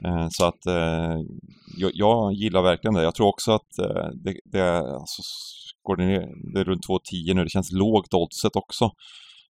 [0.05, 1.17] Eh, så att eh,
[1.77, 3.03] jag, jag gillar verkligen det.
[3.03, 5.21] Jag tror också att eh, det, det alltså,
[5.83, 7.43] går det ner, det är runt 2,10 nu.
[7.43, 8.85] Det känns lågt oddset också.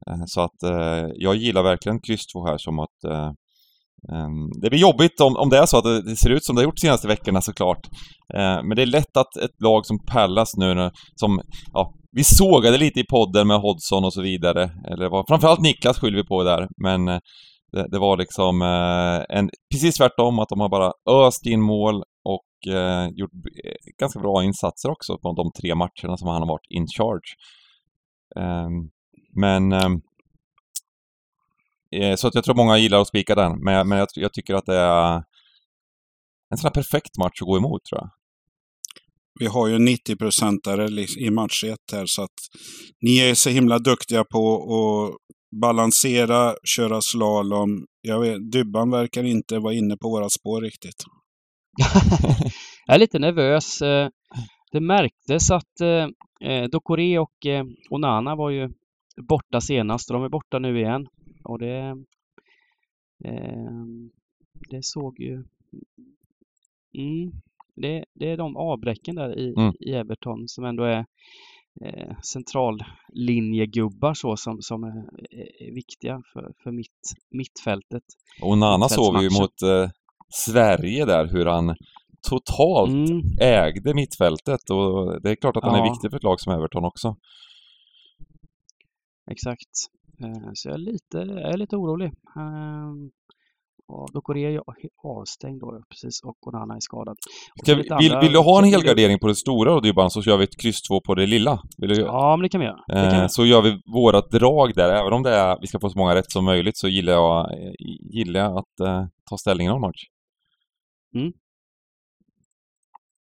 [0.07, 3.31] Eh, så att eh, jag gillar verkligen kryss 2 här som att eh,
[4.13, 6.61] ehm, det blir jobbigt om, om det är så att det, ser ut som det
[6.61, 7.87] har gjort de senaste veckorna såklart.
[8.33, 11.41] Eh, men det är lätt att ett lag som Pallas nu, som,
[11.73, 14.71] ja, vi sågade lite i podden med Hodgson och så vidare.
[14.91, 17.19] Eller var, framförallt Niklas skyller vi på där, men eh,
[17.71, 22.03] det, det, var liksom eh, en, precis tvärtom, att de har bara öst in mål
[22.23, 23.31] och eh, gjort
[23.63, 27.35] eh, ganska bra insatser också på de tre matcherna som han har varit in charge.
[28.35, 28.69] Eh,
[29.35, 30.01] men ehm,
[31.95, 34.53] eh, så att jag tror många gillar att spika den, men, men jag, jag, tycker
[34.53, 35.23] att det är
[36.49, 38.09] en sån här perfekt match att gå emot tror jag.
[39.39, 42.39] Vi har ju 90-procentare i match 1 här, så att
[43.01, 45.17] ni är så himla duktiga på att
[45.51, 47.85] balansera, köra slalom.
[48.01, 51.03] Jag vet, Dybban verkar inte vara inne på våra spår riktigt.
[52.85, 53.81] jag är lite nervös.
[53.81, 54.09] Eh,
[54.71, 56.07] det märktes att eh,
[56.49, 57.45] eh, Dokore och
[57.89, 58.69] Onana var ju
[59.27, 61.07] borta senast och de är borta nu igen.
[61.43, 61.95] Och det,
[64.69, 65.43] det såg ju...
[66.93, 67.31] Mm,
[67.75, 69.73] det, det är de avbräcken där i, mm.
[69.79, 71.05] i Everton som ändå är
[71.85, 74.89] eh, centrallinjegubbar så som, som är,
[75.63, 78.03] är viktiga för, för mitt, mittfältet.
[78.41, 79.89] Och Nana såg vi ju mot eh,
[80.29, 81.75] Sverige där hur han
[82.29, 83.21] totalt mm.
[83.41, 85.85] ägde mittfältet och det är klart att han ja.
[85.85, 87.15] är viktig för ett lag som Everton också.
[89.31, 89.71] Exakt.
[90.23, 92.11] Eh, så jag är lite, jag är lite orolig.
[93.91, 94.61] Ehm, och Dokore är
[95.03, 97.17] avstängd då precis och Onana är skadad.
[97.63, 98.19] Ska, vill, andra...
[98.21, 100.81] vill, du ha en helgardering på det stora då Dybban så kör vi ett kryss
[100.81, 101.61] 2 på det lilla?
[101.77, 102.01] Du...
[102.01, 102.79] Ja, men det kan vi göra.
[102.93, 103.29] Eh, kan vi.
[103.29, 104.89] Så gör vi våra drag där.
[104.89, 107.47] Även om det är, vi ska få så många rätt som möjligt så gillar jag,
[108.13, 110.03] gillar jag att eh, ta ställning i någon match.
[111.15, 111.31] Mm.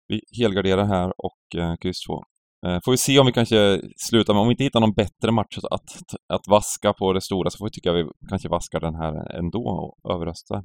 [0.08, 2.22] Vi helgarderar här och eh, kryss 2.
[2.66, 5.32] Eh, får vi se om vi kanske slutar med, om vi inte hittar någon bättre
[5.32, 5.90] match att,
[6.28, 9.38] att vaska på det stora så får vi tycka att vi kanske vaskar den här
[9.38, 9.62] ändå
[10.04, 10.62] och överröstar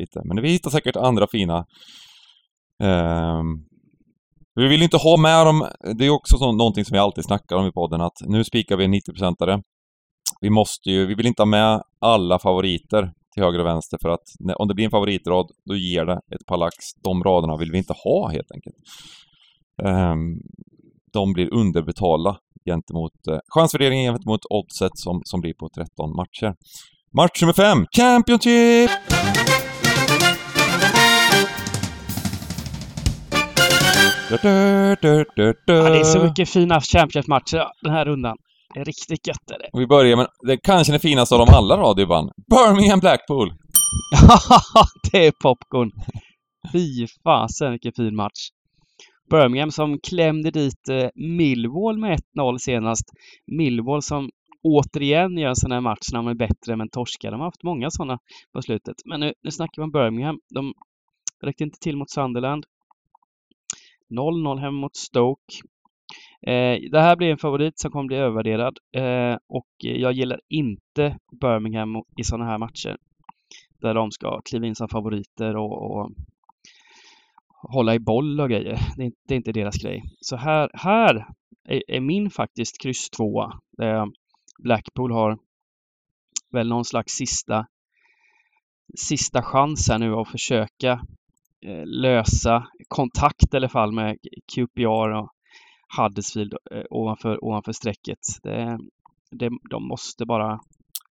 [0.00, 0.20] lite.
[0.24, 1.58] Men vi hittar säkert andra fina.
[2.82, 3.42] eh,
[4.54, 5.66] vi vill inte ha med dem,
[5.98, 8.76] det är också så, någonting som vi alltid snackar om i podden att nu spikar
[8.76, 9.62] vi en 90-procentare.
[10.40, 14.08] Vi måste ju, vi vill inte ha med alla favoriter till höger och vänster för
[14.08, 16.76] att om det blir en favoritrad då ger det ett par lax.
[17.04, 18.76] De raderna vill vi inte ha helt enkelt.
[19.82, 20.40] Um,
[21.14, 22.36] de blir underbetalda
[22.70, 26.54] gentemot eh, chansvärderingen gentemot oddset som, som blir på 13 matcher.
[27.16, 28.90] Match nummer 5, Championship!
[34.30, 34.38] Ja,
[35.90, 38.36] det är så mycket fina Championship-matcher den här rundan.
[38.74, 39.68] Det är riktigt gött är det.
[39.72, 42.30] Och vi börjar med det kanske den finaste av dem alla då, Dybban.
[42.50, 43.48] Birmingham Blackpool!
[44.74, 45.90] Ja, det är popcorn!
[46.72, 48.40] Fy fasen vilken fin match.
[49.30, 53.10] Birmingham som klämde dit eh, Millwall med 1-0 senast.
[53.46, 54.30] Millwall som
[54.62, 57.30] återigen gör en sån här match när de är bättre men torskar.
[57.30, 58.18] De har haft många sådana
[58.52, 58.96] på slutet.
[59.04, 60.40] Men nu, nu snackar vi om Birmingham.
[60.50, 60.74] De
[61.42, 62.66] räckte inte till mot Sunderland.
[64.10, 65.54] 0-0 hemma mot Stoke.
[66.46, 71.18] Eh, det här blir en favorit som kommer bli övervärderad eh, och jag gillar inte
[71.40, 72.96] Birmingham i sådana här matcher
[73.80, 76.10] där de ska kliva in som favoriter och, och
[77.68, 78.78] hålla i boll och grejer.
[78.96, 80.02] Det är, det är inte deras grej.
[80.20, 81.26] Så här, här
[81.68, 83.42] är, är min faktiskt kryss 2
[83.82, 84.06] eh,
[84.58, 85.38] Blackpool har
[86.52, 87.66] väl någon slags sista
[88.96, 90.92] sista chans här nu att försöka
[91.66, 94.18] eh, lösa kontakt i alla fall med
[94.54, 95.30] QPR och
[95.96, 98.18] Huddersfield eh, ovanför, ovanför strecket.
[98.42, 98.78] Det,
[99.30, 100.60] det, de måste bara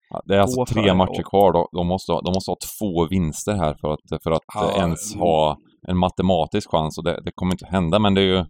[0.09, 1.53] Ja, det är alltså tre matcher kvar.
[1.53, 1.69] Då.
[1.71, 5.57] De, måste, de måste ha två vinster här för att, för att ja, ens ha
[5.87, 8.45] en matematisk chans och det, det, kommer inte hända men det är ju...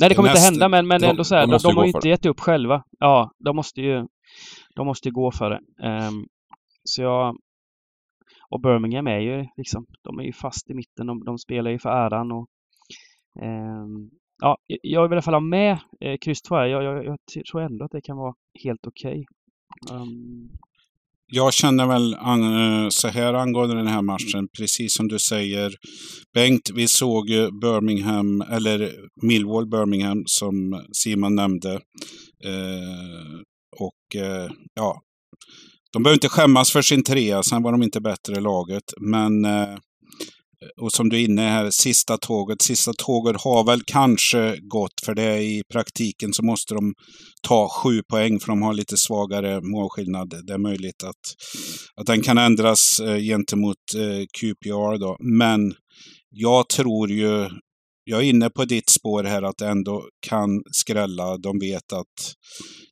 [0.00, 1.90] Nej det kommer inte hända men, men de, ändå så här, de, de har ju
[1.90, 2.82] inte gett upp själva.
[2.98, 4.06] Ja, de måste ju
[4.76, 5.60] de måste ju gå för det.
[5.88, 6.26] Um,
[6.84, 7.36] så jag...
[8.50, 11.78] Och Birmingham är ju liksom, de är ju fast i mitten, de, de spelar ju
[11.78, 12.46] för äran och
[13.42, 14.10] um,
[14.42, 17.18] Ja, jag vill i alla fall ha med eh, kryss 2 jag, jag, jag,
[17.50, 19.24] tror ändå att det kan vara helt okej.
[19.84, 19.96] Okay.
[19.98, 20.50] Um,
[21.34, 25.74] jag känner väl an, eh, så här angående den här matchen, precis som du säger.
[26.34, 27.26] Bengt, vi såg
[27.60, 31.72] Birmingham, eller Millwall Birmingham som Simon nämnde.
[32.44, 33.40] Eh,
[33.78, 35.00] och eh, ja,
[35.92, 38.84] de behöver inte skämmas för sin trea, sen var de inte bättre laget.
[39.00, 39.76] Men eh,
[40.80, 42.62] och som du är inne här, sista tåget.
[42.62, 46.94] Sista tåget har väl kanske gått, för det är i praktiken så måste de
[47.42, 50.34] ta sju poäng för de har lite svagare målskillnad.
[50.46, 51.34] Det är möjligt att,
[52.00, 55.16] att den kan ändras eh, gentemot eh, QPR då.
[55.20, 55.74] Men
[56.30, 57.48] jag tror ju
[58.04, 61.36] jag är inne på ditt spår här att det ändå kan skrälla.
[61.36, 62.34] De vet att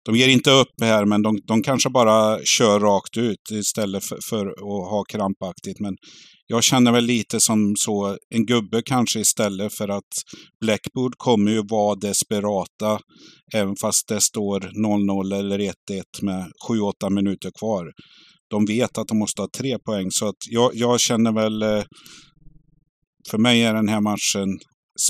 [0.04, 4.18] de ger inte upp här, men de, de kanske bara kör rakt ut istället för,
[4.30, 5.80] för att ha krampaktigt.
[5.80, 5.96] Men
[6.50, 10.12] jag känner väl lite som så, en gubbe kanske istället för att
[10.60, 13.00] Blackboard kommer ju vara desperata
[13.54, 15.72] även fast det står 0-0 eller 1-1
[16.22, 17.92] med 7-8 minuter kvar.
[18.50, 21.84] De vet att de måste ha tre poäng så att jag, jag känner väl eh,
[23.30, 24.58] för mig är den här matchen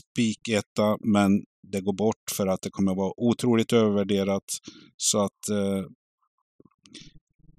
[0.01, 1.31] spiketta, men
[1.73, 4.45] det går bort för att det kommer vara otroligt övervärderat.
[4.97, 5.85] Så att eh,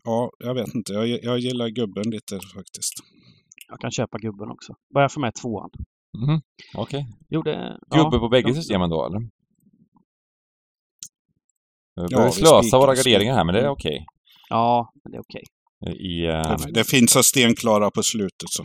[0.03, 0.93] Ja, jag vet inte.
[0.93, 2.93] Jag, jag gillar gubben lite faktiskt.
[3.71, 4.73] Jag kan köpa gubben också.
[4.93, 5.69] Börjar få med tvåan.
[6.17, 6.41] Mhm,
[6.77, 7.05] Okej.
[7.29, 9.19] Gjorde, Gubbe ja, på bägge de- systemen då, eller?
[9.19, 9.27] Vi
[12.09, 13.73] Ja, börjar vi slösa våra garderingar här, men det är Mm.
[13.73, 14.05] okej.
[14.49, 15.43] Ja, men det är okej.
[15.99, 18.63] I, eh, Det, det finns så stenklara på slutet så.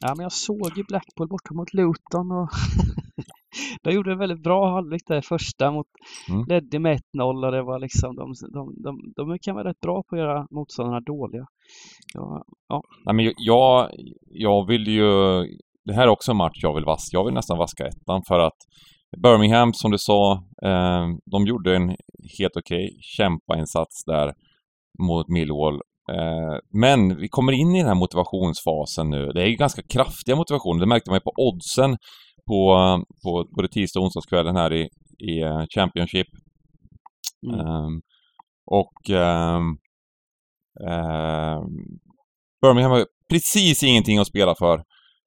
[0.00, 2.48] Ja, men jag såg ju Blackpool borta mot Luton och
[3.82, 5.86] de gjorde en väldigt bra halvlek där första mot
[6.28, 6.44] Mm.
[6.48, 10.02] ledde med 1-0 och det var liksom de, de, de, de kan vara rätt bra
[10.02, 11.46] på att göra motståndarna dåliga.
[12.68, 13.90] Ja, nej, men jag,
[14.30, 15.10] jag vill ju...
[15.84, 17.16] Det här är också en match jag vill vaska.
[17.16, 18.56] Jag vill nästan vaska ettan för att
[19.22, 20.32] Birmingham, som du sa,
[20.62, 21.88] eh, de gjorde en
[22.38, 24.32] helt okej kämpainsats där
[25.02, 25.74] mot Millwall.
[26.12, 29.26] Eh, men vi kommer in i den här motivationsfasen nu.
[29.34, 30.80] Det är ju ganska kraftiga motivationer.
[30.80, 31.96] Det märkte man ju på oddsen
[32.46, 32.76] på,
[33.22, 34.88] på både tisdag och onsdagskvällen här i,
[35.18, 36.26] i eh, Championship.
[37.46, 37.60] mm.
[37.60, 38.00] Ehm,
[38.70, 39.76] och ehm,
[40.88, 41.68] ehm,
[42.62, 44.76] Birmingham har precis ingenting att spela för.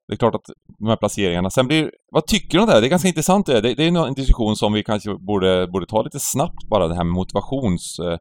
[0.07, 0.49] Det är klart att
[0.80, 1.49] de här placeringarna.
[1.49, 2.82] Sen blir, vad tycker du om det här?
[2.82, 3.61] Det är ganska intressant det.
[3.61, 6.95] Det, det är en diskussion som vi kanske borde, borde ta lite snabbt bara, det
[6.95, 7.99] här med motivations...
[7.99, 8.17] Eh,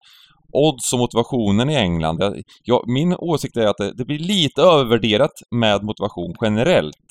[0.53, 2.43] odds och motivationen i England.
[2.63, 7.07] Jag, min åsikt är att det, det blir lite övervärderat med motivation generellt.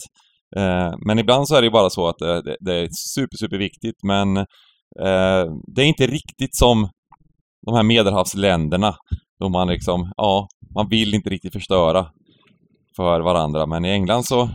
[0.55, 3.57] Eh, men ibland så är det ju bara så att det, det, är super, super
[3.57, 5.45] viktigt men eh,
[5.75, 6.89] det är inte riktigt som
[7.65, 8.95] de här medelhavsländerna
[9.39, 12.05] då man liksom, ja, man vill inte riktigt förstöra
[12.95, 14.49] för varandra men i England så,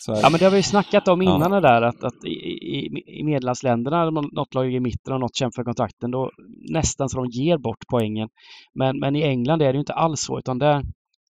[0.00, 1.36] så är ja, men det har vi ju snackat om Ja.
[1.36, 5.36] innan det där att, att i, i, i Medelhavsländerna, något lag i mitten och något
[5.36, 6.30] kämpar för kontrakten, då
[6.70, 8.28] nästan så de ger bort poängen.
[8.74, 10.82] Men, men i England är det ju inte alls så, utan där,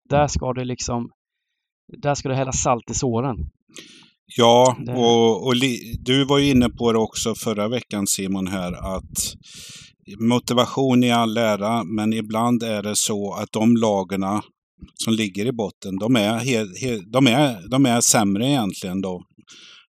[0.10, 1.10] där ska det liksom
[1.88, 3.38] där ska du hälla salt i såren.
[4.38, 8.96] Ja, och, och li, du var ju inne på det också förra veckan Simon här
[8.96, 9.36] att
[10.20, 14.42] motivation i all ära, men ibland är det så att de lagarna
[15.04, 19.24] som ligger i botten, de är, he, he, de är, de är sämre egentligen då.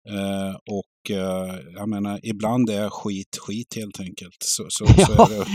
[0.09, 4.37] Eh, och eh, jag menar, ibland är skit skit helt enkelt.
[4.41, 5.47] Så, så, så, är, det,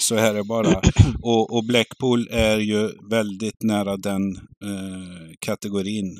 [0.00, 0.80] så är det bara.
[1.22, 6.16] Och, och Blackpool är ju väldigt nära den eh, kategorin.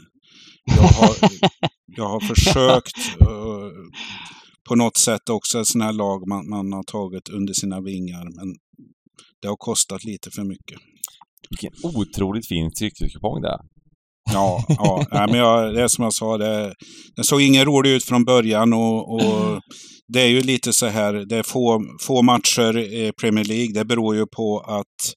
[0.66, 1.16] Jag har,
[1.96, 3.70] jag har försökt eh,
[4.68, 8.24] på något sätt också ett sådant här lag man, man har tagit under sina vingar.
[8.24, 8.54] Men
[9.42, 10.78] det har kostat lite för mycket.
[11.50, 13.60] vilken otroligt fin tryckekupong det är.
[14.32, 15.06] Ja, ja.
[15.10, 16.74] Nej, men jag, det är som jag sa, det,
[17.16, 19.60] det såg ingen rolig ut från början och, och
[20.08, 23.72] det är ju lite så här, det är få, få matcher i Premier League.
[23.74, 25.14] Det beror ju på att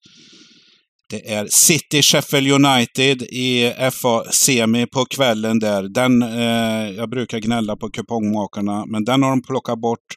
[1.10, 5.84] det är City Sheffield United i FA-semi på kvällen där.
[5.84, 10.08] Den, eh, jag brukar gnälla på kupongmakarna, men den har de plockat bort.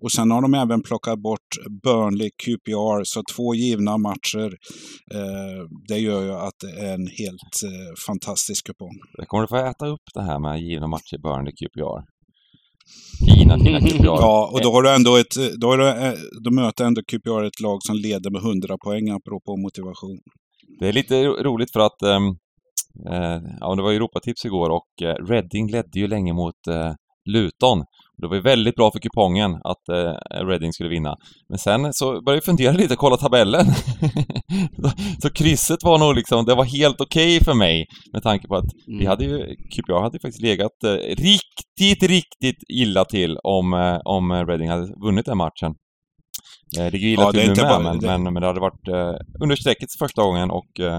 [0.00, 1.48] Och sen har de även plockat bort
[1.84, 4.50] Burnley QPR, så två givna matcher.
[5.14, 8.96] Eh, det gör ju att det är en helt eh, fantastisk kupong.
[9.18, 12.12] Jag kommer du få äta upp det här med givna matcher Burnley QPR.
[13.26, 14.04] Fina, fina QPR.
[14.04, 17.42] Ja, och då har du ändå ett, då, har du, eh, då möter ändå QPR
[17.44, 20.18] ett lag som leder med 100 poäng apropå motivation.
[20.82, 22.26] Det är lite ro- roligt för att ehm,
[23.12, 26.92] eh, ja, det var Europatips igår och eh, Reading ledde ju länge mot eh,
[27.30, 27.84] Luton.
[28.22, 31.16] Det var ju väldigt bra för kupongen att eh, Reading skulle vinna.
[31.48, 33.66] Men sen så började jag fundera lite, kolla tabellen.
[35.22, 38.64] så, krysset var nog liksom, det var helt okej för mig med tanke på att
[38.86, 39.06] vi Mm.
[39.06, 44.32] hade ju, QPR hade ju faktiskt legat eh, riktigt, riktigt illa till om, eh, om
[44.46, 45.74] Reading hade vunnit den matchen.
[46.78, 48.60] Eh, det ligger illa Ja, till nu med, bara- men, det- men, men det hade
[48.60, 50.94] varit eh, under strecket första gången och eh,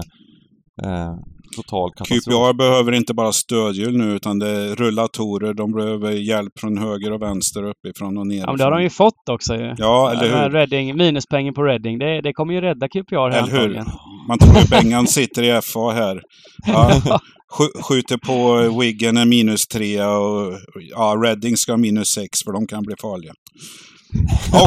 [0.84, 1.14] eh,
[1.56, 2.24] total katastrof.
[2.24, 5.54] QPR behöver inte bara stödhjul nu, utan det är rullatorer.
[5.54, 8.40] De behöver hjälp från höger och vänster, uppifrån och nerifrån.
[8.46, 9.74] Ja, men det har de ju fått också ju.
[9.78, 10.50] Ja, eller hur?
[10.50, 13.84] Reading, minuspengen på Reading, det, det kommer ju rädda QPR här Eller hur?
[14.28, 16.20] Man tror ju Bengan sitter i FA här.
[16.66, 16.90] Ja,
[17.58, 20.52] sk- skjuter på Wiggen en minus tre och
[20.90, 23.32] ja, Reading ska ha minus sex för de kan bli farliga.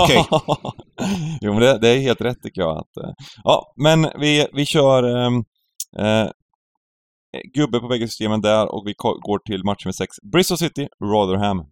[0.04, 0.26] Okej.
[1.42, 2.78] jo, men det, det är helt rätt tycker jag.
[2.78, 3.12] Att, eh,
[3.44, 5.44] ja, men vi, vi kör ehm,
[5.98, 6.30] eh,
[7.54, 10.16] gubbe på bägge systemen där och vi går till match med sex.
[10.32, 11.66] Bristol City, Rotherham.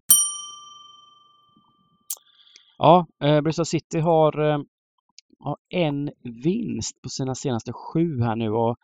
[2.78, 4.60] Ja, eh, Bristol City har, eh,
[5.40, 6.12] har en
[6.44, 8.76] vinst på sina senaste sju här nu och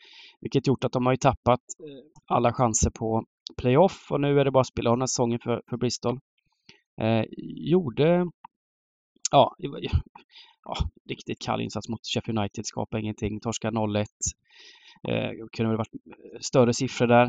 [0.41, 3.23] vilket gjort att de har ju tappat eh, alla chanser på
[3.57, 6.19] playoff och nu är det bara att spela av den här säsongen för, för Bristol.
[7.01, 7.23] Eh,
[7.71, 8.25] gjorde
[9.31, 9.55] ja,
[10.65, 10.75] ja,
[11.09, 14.05] riktigt kall insats mot Sheffield United, skapade ingenting, torska 0-1.
[15.09, 17.25] Eh, kunde väl varit eh, större siffror där.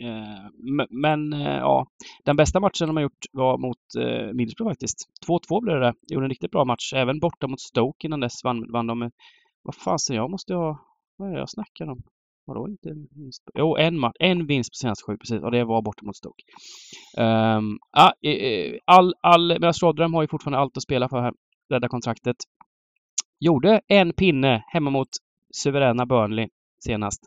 [0.00, 1.86] Eh, men eh, ja,
[2.24, 5.08] den bästa matchen de har gjort var mot eh, Middlesbrough faktiskt.
[5.28, 5.94] 2-2 blev det.
[6.08, 6.92] Gjorde en riktigt bra match.
[6.92, 9.10] Även borta mot Stoke innan dess vann, vann de.
[9.62, 10.78] Vad fasen, jag måste ha...
[11.16, 12.02] Vad är det jag snackar om?
[12.46, 13.42] Vadå inte vinst?
[13.54, 16.42] Jo, en, match, en vinst på senaste sju precis och det var borta mot Stoke.
[17.18, 18.12] Um, ah,
[18.84, 21.32] all, all, men Rotherham har ju fortfarande allt att spela för här.
[21.70, 22.36] Rädda kontraktet.
[23.40, 25.08] Gjorde en pinne hemma mot
[25.54, 26.48] suveräna Burnley
[26.84, 27.20] senast.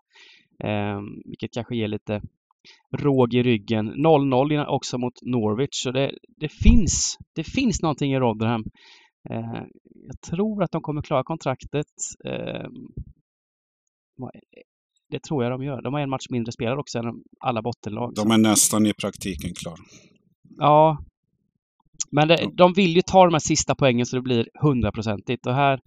[0.63, 2.21] Um, vilket kanske ger lite
[2.97, 3.93] råg i ryggen.
[3.93, 5.83] 0-0 också mot Norwich.
[5.83, 8.63] Så det, det, finns, det finns någonting i Rotherham.
[9.29, 9.63] Uh,
[10.07, 11.87] jag tror att de kommer klara kontraktet.
[12.27, 12.67] Uh,
[15.09, 15.81] det tror jag de gör.
[15.81, 17.05] De har en match mindre spelare också än
[17.39, 18.15] alla bottenlag.
[18.15, 19.77] De är nästan i praktiken klara.
[20.57, 20.97] Ja.
[22.11, 25.47] Men det, de vill ju ta de här sista poängen så det blir hundraprocentigt.
[25.47, 25.79] Och här,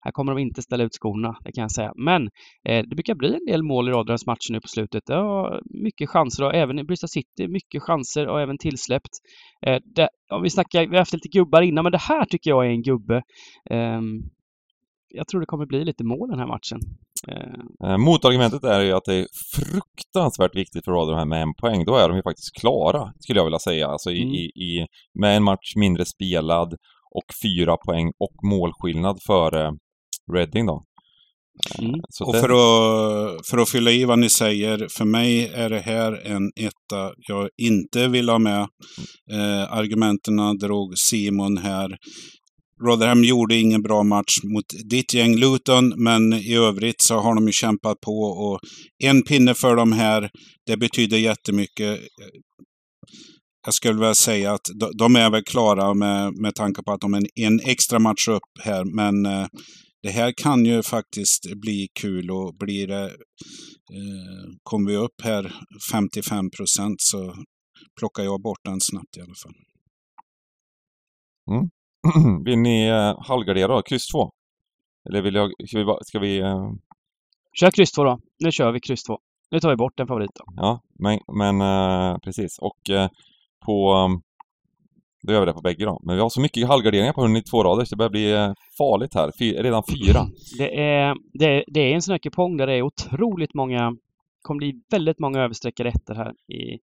[0.00, 1.92] här kommer de inte ställa ut skorna, det kan jag säga.
[1.96, 2.22] Men
[2.68, 5.02] eh, det brukar bli en del mål i Rotherhams matcher nu på slutet.
[5.06, 9.14] Ja, mycket chanser och även i Bristol City, mycket chanser och även tillsläppt.
[9.66, 12.50] Eh, det, om vi snackar, vi har haft lite gubbar innan, men det här tycker
[12.50, 13.22] jag är en gubbe.
[13.70, 14.00] Eh,
[15.10, 16.80] jag tror det kommer bli lite mål den här matchen.
[17.84, 21.84] Eh, motargumentet är ju att det är fruktansvärt viktigt för Rotherham med en poäng.
[21.84, 23.86] Då är de ju faktiskt klara, skulle jag vilja säga.
[23.86, 24.34] Alltså i, mm.
[24.34, 24.86] i, i,
[25.20, 26.72] med en match mindre spelad
[27.14, 29.72] och fyra poäng och målskillnad före
[30.32, 30.82] Reading då.
[31.78, 32.00] Mm.
[32.24, 32.40] och det...
[32.40, 36.50] för, att, för att fylla i vad ni säger, för mig är det här en
[36.56, 38.60] etta jag inte vill ha med.
[39.32, 41.96] Eh, argumenten drog Simon här.
[42.86, 47.46] Rotherham gjorde ingen bra match mot ditt gäng Luton, men i övrigt så har de
[47.46, 48.60] ju kämpat på och
[49.04, 50.30] en pinne för dem här,
[50.66, 52.00] det betyder jättemycket.
[53.64, 54.66] Jag skulle vilja säga att
[54.98, 58.64] de är väl klara med, med tanke på att de är en extra match upp
[58.64, 59.46] här, men eh,
[60.02, 65.54] det här kan ju faktiskt bli kul och blir det, eh, kommer vi upp här
[65.92, 67.34] 55 procent så
[67.98, 69.54] plockar jag bort den snabbt i alla fall.
[71.50, 71.70] Mm.
[72.44, 73.82] vill ni eh, halvgardera?
[73.82, 74.30] Kryss 2?
[75.08, 76.70] Eller vill jag, ska vi, ska vi eh...
[77.60, 78.18] Kör kryss 2 då.
[78.44, 79.18] Nu kör vi kryss 2.
[79.50, 80.44] Nu tar vi bort en favorit då.
[80.56, 82.58] Ja, men, men eh, precis.
[82.58, 83.08] Och eh,
[83.66, 83.94] på...
[83.94, 84.22] Um,
[85.22, 86.00] då gör vi det på bägge då.
[86.02, 89.14] Men vi har så mycket halvgarderingar på 192 rader så det börjar bli eh, farligt
[89.14, 89.30] här.
[89.38, 90.26] Fy, redan fyra.
[90.58, 93.96] Det är, det, är, det är en sån här kupong där det är otroligt många...
[94.42, 96.78] kommer bli väldigt många överstreckade ettor här i,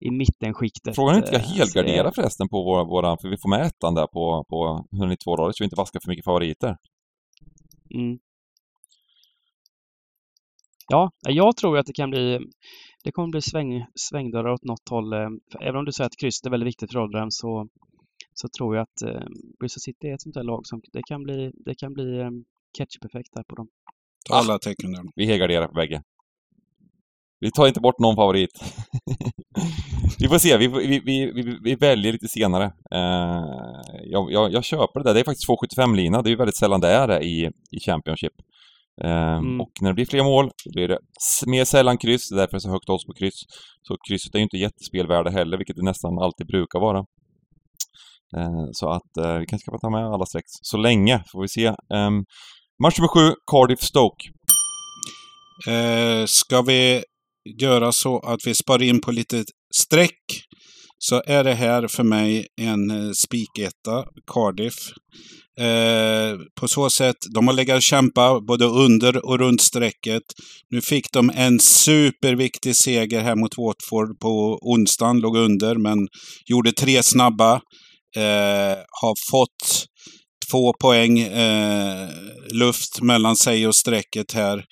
[0.00, 0.94] i mittenskiktet.
[0.94, 2.12] Frågan är inte ska helgardera är...
[2.12, 5.62] förresten på våra, våra, för vi får med ettan där på, på 192 rader så
[5.62, 6.76] vi inte vaskar för mycket favoriter.
[7.94, 8.18] Mm.
[10.88, 12.38] Ja, jag tror att det kan bli
[13.04, 15.12] det kommer bli sväng, svängdörrar åt något håll.
[15.12, 15.28] Eh,
[15.60, 17.68] även om du säger att krysset är väldigt viktigt för Rotherham så,
[18.34, 19.28] så tror jag att eh,
[19.60, 22.30] Bristol City är ett sånt där lag som det kan bli, det kan bli eh,
[22.78, 23.68] ketchup-effekt där på dem.
[24.28, 25.04] Ta alla tecken där.
[25.16, 26.02] Vi helgarderar på bägge.
[27.40, 28.50] Vi tar inte bort någon favorit.
[30.20, 32.64] vi får se, vi, vi, vi, vi, väljer lite senare.
[32.94, 35.14] Uh, jag, jag, jag, köper det där.
[35.14, 36.22] Det är faktiskt 2,75-lina.
[36.22, 38.32] Det är ju väldigt sällan det är det i, i Championship.
[39.04, 39.60] Uh, mm.
[39.60, 40.98] Och när det blir fler mål, då blir det
[41.46, 42.28] mer sällan kryss.
[42.28, 43.40] Det är därför det är så högt odds på kryss.
[43.82, 46.98] Så krysset är ju inte jättespelvärde heller, vilket det nästan alltid brukar vara.
[48.36, 51.66] Uh, så att vi kanske ska ta med alla streck så länge, får vi se.
[51.68, 52.24] Um,
[52.82, 54.24] match nummer sju, Cardiff-Stoke.
[55.68, 57.02] Eh, ska vi
[57.58, 59.44] göra så att vi sparar in på lite
[59.74, 60.44] streck
[60.98, 64.74] så är det här för mig en eh, spiketta, Cardiff.
[65.60, 70.22] Eh, på så sätt, de har legat och kämpat både under och runt strecket.
[70.70, 76.08] Nu fick de en superviktig seger här mot Watford på onsdagen, låg under men
[76.46, 77.54] gjorde tre snabba.
[78.16, 79.86] Eh, har fått
[80.50, 82.08] två poäng eh,
[82.52, 84.64] luft mellan sig och strecket här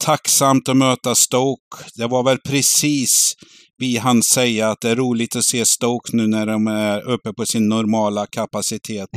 [0.00, 1.76] tacksamt att möta Stoke.
[1.94, 3.34] Det var väl precis
[3.78, 7.32] vi hann säga att det är roligt att se Stoke nu när de är uppe
[7.32, 9.08] på sin normala kapacitet.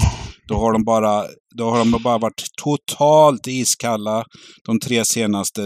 [0.48, 1.26] Då har de bara,
[1.58, 4.26] då har de bara varit totalt iskalla
[4.66, 5.62] de tre senaste.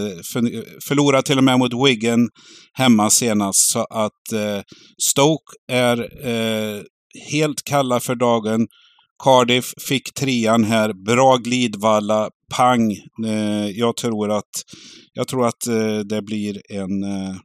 [0.88, 2.30] Förlorade till och med mot Wigan
[2.74, 3.72] hemma senast.
[3.72, 4.62] Så att eh,
[5.02, 6.82] Stoke är eh,
[7.32, 8.68] helt kalla för dagen.
[9.24, 11.06] Cardiff fick trean här.
[11.06, 12.30] Bra glidvalla.
[12.56, 12.92] Pang.
[13.26, 14.52] Eh, jag tror att,
[15.14, 17.36] jag tror att eh, det blir en eh,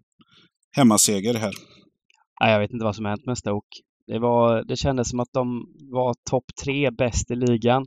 [0.76, 1.52] hemmaseger här.
[2.40, 3.78] Jag vet inte vad som hänt med Stoke.
[4.06, 7.86] Det, var, det kändes som att de var topp tre bäst i ligan.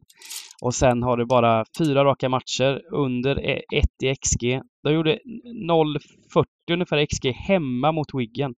[0.61, 4.61] Och sen har det bara fyra raka matcher under e, 1 i XG.
[4.84, 5.20] De gjorde
[5.70, 8.53] 0,40 ungefär XG hemma mot Wiggen.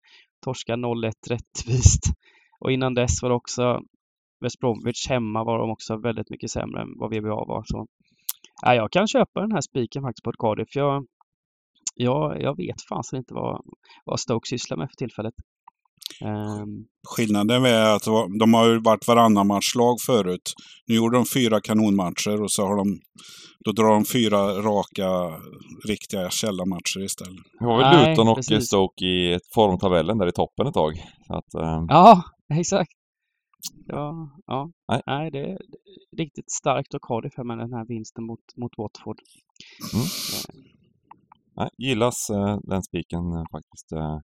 [0.45, 2.03] Torska 0-1 rättvist.
[2.59, 3.81] Och innan dess var det också
[4.41, 7.63] West Bromwich hemma var de också väldigt mycket sämre än vad VBA var.
[7.65, 7.87] Så,
[8.61, 10.75] ja, jag kan köpa den här spiken faktiskt på ett Cardiff.
[10.75, 11.05] Jag,
[11.95, 13.61] jag, jag vet fasen inte vad,
[14.05, 15.33] vad Stoke sysslar med för tillfället.
[16.21, 18.03] Um, Skillnaden är att
[18.39, 20.53] de har ju varit varannan matchlag förut.
[20.87, 22.99] Nu gjorde de fyra kanonmatcher och så har de
[23.65, 25.09] då drar de fyra raka
[25.87, 27.43] riktiga källarmatcher istället.
[27.59, 28.67] Det var väl Luton och precis.
[28.67, 30.93] Stoke i formtabellen där i toppen ett tag.
[31.29, 31.85] Att, um...
[31.89, 32.23] Ja,
[32.53, 32.91] exakt.
[33.87, 34.71] Ja, ja.
[34.91, 35.01] Nej.
[35.05, 35.57] Nej, det är
[36.17, 39.19] riktigt starkt och Cardiff här med den här vinsten mot, mot Watford.
[39.93, 40.05] Mm.
[41.55, 43.91] Nej, gillas eh, den spiken eh, faktiskt.
[43.91, 44.17] Eh,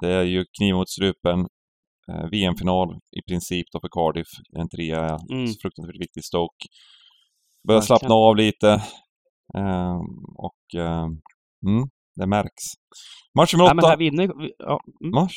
[0.00, 1.46] det är ju kniv mot strupen.
[2.30, 4.28] VM-final i princip då för Cardiff.
[4.58, 5.46] En trea mm.
[5.62, 6.24] fruktansvärt viktig.
[6.24, 6.66] Stoke
[7.68, 8.68] börjar slappna av lite.
[9.58, 10.00] Eh,
[10.36, 10.64] och
[11.66, 12.64] mm, det märks.
[13.38, 13.70] Match nummer åtta.
[13.70, 14.30] Ja, men här vinner...
[14.58, 15.10] Ja, mm.
[15.10, 15.36] Match.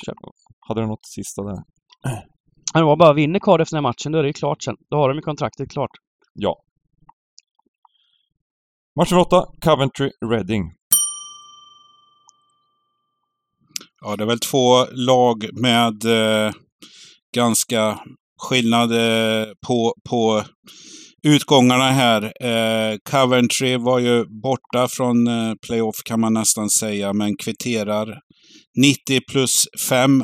[0.68, 1.64] Hade du något sista där?
[2.74, 4.76] Det var bara vinner Cardiff den här matchen, då är det klart sen.
[4.90, 5.92] Då har de ju kontraktet klart.
[6.34, 6.56] Ja.
[9.00, 10.72] Match nummer åtta, Coventry Reading.
[14.02, 16.52] Ja, det är väl två lag med eh,
[17.36, 18.00] ganska
[18.42, 20.44] skillnad eh, på, på
[21.24, 22.24] utgångarna här.
[22.44, 28.20] Eh, Coventry var ju borta från eh, playoff kan man nästan säga, men kvitterar
[28.78, 30.24] 90 plus 5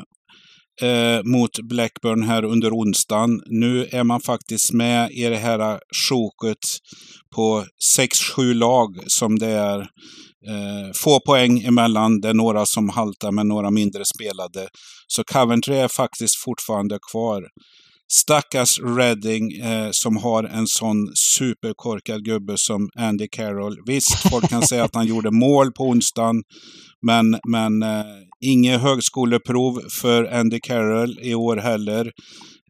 [0.82, 3.42] eh, mot Blackburn här under onsdagen.
[3.46, 6.58] Nu är man faktiskt med i det här sjoket
[7.36, 7.66] på
[7.98, 9.80] 6-7 lag som det är
[10.48, 12.22] eh, få poäng emellan.
[12.22, 14.68] Det är några som haltar med några mindre spelade.
[15.08, 17.44] Så Coventry är faktiskt fortfarande kvar.
[18.14, 23.78] Stackars Redding eh, som har en sån superkorkad gubbe som Andy Carroll.
[23.86, 26.44] Visst, folk kan säga att han gjorde mål på onsdagen.
[27.02, 28.06] Men, men eh,
[28.42, 32.12] inget högskoleprov för Andy Carroll i år heller.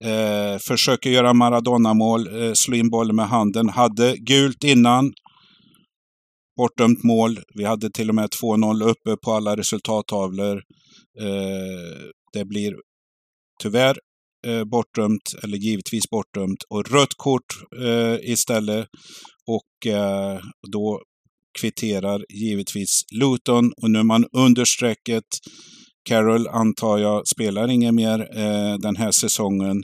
[0.03, 3.69] Eh, försöker göra Maradona-mål, eh, slå in bollen med handen.
[3.69, 5.13] Hade gult innan.
[6.57, 7.39] Bortdömt mål.
[7.55, 10.55] Vi hade till och med 2-0 uppe på alla resultattavlor.
[11.19, 11.97] Eh,
[12.33, 12.75] det blir
[13.63, 13.97] tyvärr
[14.45, 17.45] eh, bortdömt, eller givetvis bortdömt, och rött kort
[17.81, 18.87] eh, istället.
[19.47, 20.39] Och eh,
[20.71, 21.01] då
[21.59, 25.23] kvitterar givetvis Luton och nu är man under strecket.
[26.09, 29.83] Carroll antar jag spelar inget mer eh, den här säsongen.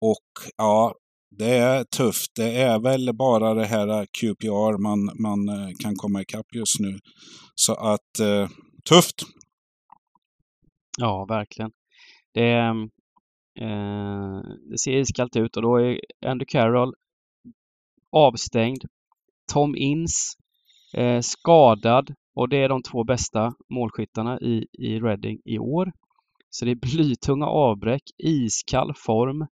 [0.00, 0.94] Och ja,
[1.38, 2.30] det är tufft.
[2.36, 6.98] Det är väl bara det här QPR man, man eh, kan komma ikapp just nu.
[7.54, 8.48] Så att eh,
[8.88, 9.22] tufft.
[10.98, 11.70] Ja, verkligen.
[12.34, 12.88] Det, ehm,
[13.60, 14.40] eh,
[14.70, 16.94] det ser iskallt ut och då är Andy Carroll
[18.12, 18.84] avstängd.
[19.52, 20.36] Tom Inns
[20.94, 25.92] eh, skadad och det är de två bästa målskyttarna i, i Reading i år.
[26.50, 29.46] Så det är blytunga avbräck, iskall form.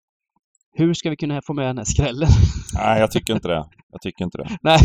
[0.74, 2.30] Hur ska vi kunna få med den här skrällen?
[2.76, 3.66] Nej, jag tycker inte det.
[3.91, 4.58] Jag tycker inte det.
[4.62, 4.80] Nej.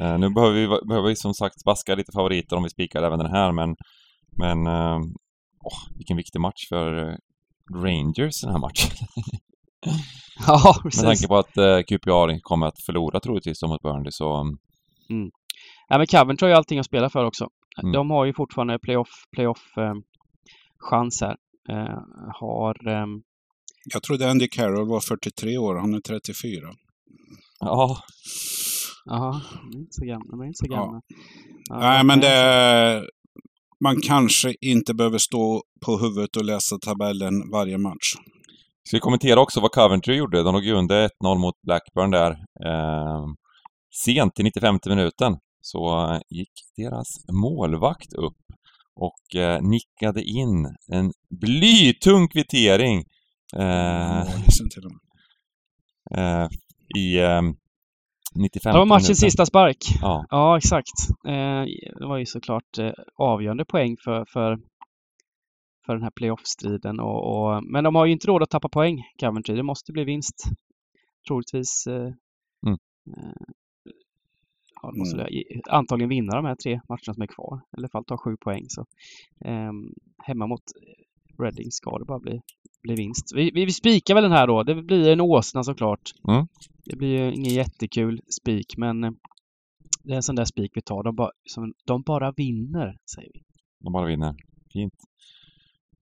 [0.00, 3.18] Eh, nu behöver vi, behöver vi som sagt vaska lite favoriter om vi spikar även
[3.18, 3.76] den här, men...
[4.38, 4.66] Men...
[4.66, 4.98] Eh,
[5.60, 7.14] oh, vilken viktig match för eh,
[7.74, 8.90] Rangers den här matchen.
[10.46, 11.02] ja, precis.
[11.02, 14.40] Med tanke på att eh, QPR kommer att förlora troligtvis mot Burnley så...
[15.10, 15.30] Mm.
[15.90, 17.48] Nej, men Coventry har ju allting att spela för också.
[17.82, 17.92] Mm.
[17.92, 19.94] De har ju fortfarande playoff, playoff eh,
[20.78, 21.36] chans här.
[21.68, 21.98] Eh,
[22.40, 22.88] har...
[22.88, 23.06] Eh,
[23.92, 26.68] jag trodde Andy Carroll var 43 år, han är 34.
[27.60, 27.98] Ja.
[29.04, 29.40] Jaha,
[29.74, 30.30] inte så gamla.
[30.30, 31.00] De är inte så gamla.
[31.08, 31.16] Ja.
[31.68, 33.08] Ja, Nej, men det...
[33.84, 38.14] Man kanske inte behöver stå på huvudet och läsa tabellen varje match.
[38.84, 40.42] Ska vi kommentera också vad Coventry gjorde?
[40.42, 42.30] De låg ju under 1-0 mot Blackburn där.
[42.64, 43.26] Eh,
[44.04, 48.36] sent i 95 minuten så gick deras målvakt upp
[48.96, 53.04] och eh, nickade in en blytung kvittering
[53.56, 54.20] eh,
[56.16, 56.48] eh,
[56.96, 57.42] i eh,
[58.36, 59.76] 95 Det var matchens sista spark.
[60.00, 61.10] Ja, ja exakt.
[61.26, 61.62] Eh,
[61.98, 64.58] det var ju såklart eh, avgörande poäng för, för,
[65.86, 67.00] för den här playoff-striden.
[67.00, 69.56] Och, och, men de har ju inte råd att tappa poäng, Coventry.
[69.56, 70.44] Det måste bli vinst.
[71.28, 72.12] Troligtvis eh,
[72.66, 72.78] mm.
[74.82, 75.62] Ja, de måste mm.
[75.70, 77.60] antagligen vinna de här tre matcherna som är kvar.
[77.72, 78.64] Eller i alla fall ta sju poäng.
[78.68, 78.80] Så,
[79.44, 79.72] eh,
[80.24, 80.62] hemma mot
[81.38, 82.40] Reading ska det bara bli,
[82.82, 83.32] bli vinst.
[83.34, 84.62] Vi, vi, vi spikar väl den här då.
[84.62, 86.12] Det blir en åsna såklart.
[86.28, 86.46] Mm.
[86.84, 89.10] Det blir ju ingen jättekul spik men eh,
[90.04, 91.02] det är en sån där spik vi tar.
[91.02, 93.40] De, ba, som, de bara vinner, säger vi.
[93.84, 94.34] De bara vinner.
[94.72, 94.94] Fint.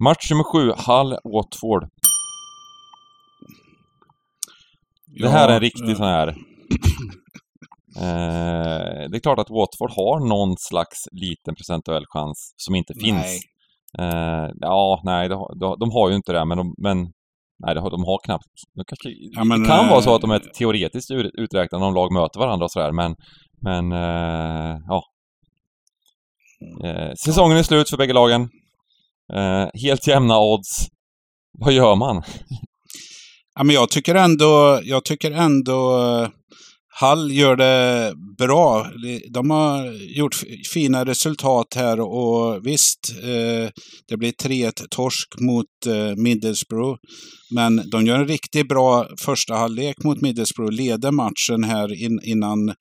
[0.03, 1.89] Match nummer sju, Hull Watford.
[5.21, 6.35] Det här är en riktig eh, sån här...
[7.95, 13.21] Eh, det är klart att Watford har någon slags liten procentuell chans som inte finns.
[13.21, 13.39] Nej.
[13.99, 16.97] Eh, ja, nej, de, har- de, de har ju inte det, men de, men,
[17.65, 18.45] nej, de har, knappt...
[18.75, 21.93] De kanske, Ja, men, det kan vara så eh, att de är teoretiskt uträknade om
[21.93, 23.15] lag möter varandra och sådär, men,
[23.61, 25.03] men eh, ja.
[26.83, 28.41] Eh, säsongen är slut för bägge lagen.
[29.33, 30.87] Eh, helt jämna odds.
[31.59, 32.21] Vad gör man?
[33.55, 35.99] Ja, men jag tycker ändå, jag tycker ändå
[36.95, 38.87] Hall gör det bra.
[39.29, 40.35] De har gjort
[40.73, 43.69] fina resultat här och visst, eh,
[44.07, 46.99] det blir 3-1 torsk mot eh, Middlesbrough.
[47.55, 52.73] Men de gör en riktigt bra första halvlek mot Middlesbrough, leder matchen här in, innan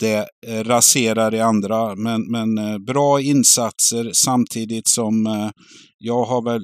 [0.00, 1.94] det eh, raserar i andra.
[1.96, 5.50] Men, men eh, bra insatser samtidigt som eh,
[5.98, 6.62] jag har väl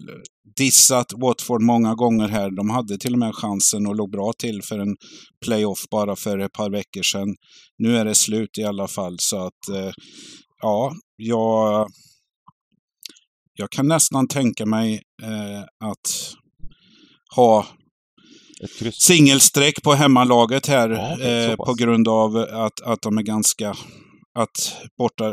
[0.56, 2.50] dissat Watford många gånger här.
[2.50, 4.96] De hade till och med chansen och låg bra till för en
[5.44, 7.34] playoff bara för ett par veckor sedan.
[7.78, 9.92] Nu är det slut i alla fall så att eh,
[10.62, 11.88] ja, jag,
[13.54, 16.34] jag kan nästan tänka mig eh, att
[17.36, 17.66] ha
[18.92, 23.74] singelsträck på hemmalaget här Ja, eh, på grund av att, att de är ganska
[24.34, 24.56] att,
[24.98, 25.24] borta,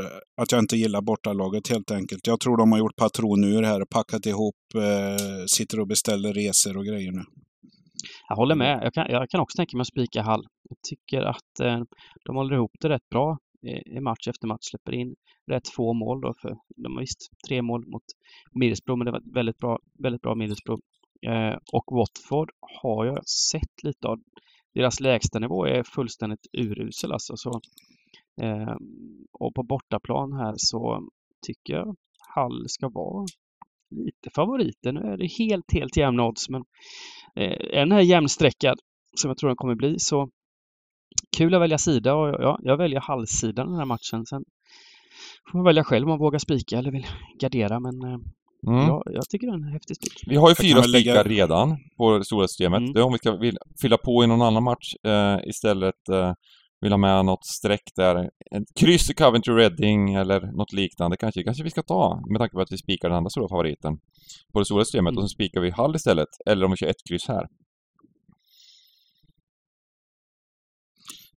[0.42, 2.28] att jag inte gillar bortalaget helt enkelt.
[2.28, 6.86] Jag tror de har gjort patronur här, packat ihop, eh, sitter och beställer resor och
[6.86, 7.24] grejer nu.
[8.30, 8.80] Jag håller med.
[8.84, 10.44] Jag kan, jag kan också tänka mig att spika Hall.
[10.70, 11.80] Jag tycker att eh,
[12.26, 13.38] de håller ihop det rätt bra
[13.96, 14.62] i, match efter match.
[14.72, 15.16] Släpper in
[15.52, 16.34] rätt få mål då.
[16.42, 18.04] För de har visst tre mål mot
[18.54, 20.82] Middlesbrough, men det var ett väldigt bra, väldigt bra Middlesbrough.
[21.28, 22.50] Eh, och Watford
[22.82, 24.18] har jag sett lite av.
[24.74, 27.34] Deras lägstanivå är fullständigt urusel alltså.
[27.38, 27.62] Så,
[28.42, 28.76] eh,
[29.40, 31.08] och på bortaplan här så
[31.46, 31.96] tycker jag
[32.36, 33.26] Hall ska vara
[33.96, 34.92] lite favoriter.
[34.92, 36.64] Nu är det helt, helt jämna odds, men
[37.36, 38.80] eh, är den här jämnsträckad
[39.16, 40.30] som jag tror den kommer bli så
[41.38, 44.26] kul att välja sida och ja, jag väljer halvsidan den här matchen.
[44.26, 44.44] Sen
[45.52, 47.08] får man välja själv om man vågar spika eller vill
[47.40, 48.18] gardera, men eh,
[48.68, 48.88] Mm.
[48.88, 50.24] ja, jag tycker det är en häftig spik.
[50.28, 52.80] Vi har ju fyra spikar redan på det stora systemet.
[52.80, 52.94] Mm.
[52.94, 56.34] Det är om vi ska vill, fylla på i någon annan match eh, istället eh,
[56.82, 58.16] vill ha med något streck där.
[58.56, 61.44] Ett kryss i Coventry Reading eller något liknande kanske.
[61.44, 63.98] kanske vi ska ta med tanke på att vi spikar den andra stora favoriten
[64.54, 65.18] på det stora systemet Mm.
[65.18, 66.28] och så spikar vi Hall istället.
[66.46, 67.48] Eller om vi kör ett kryss här.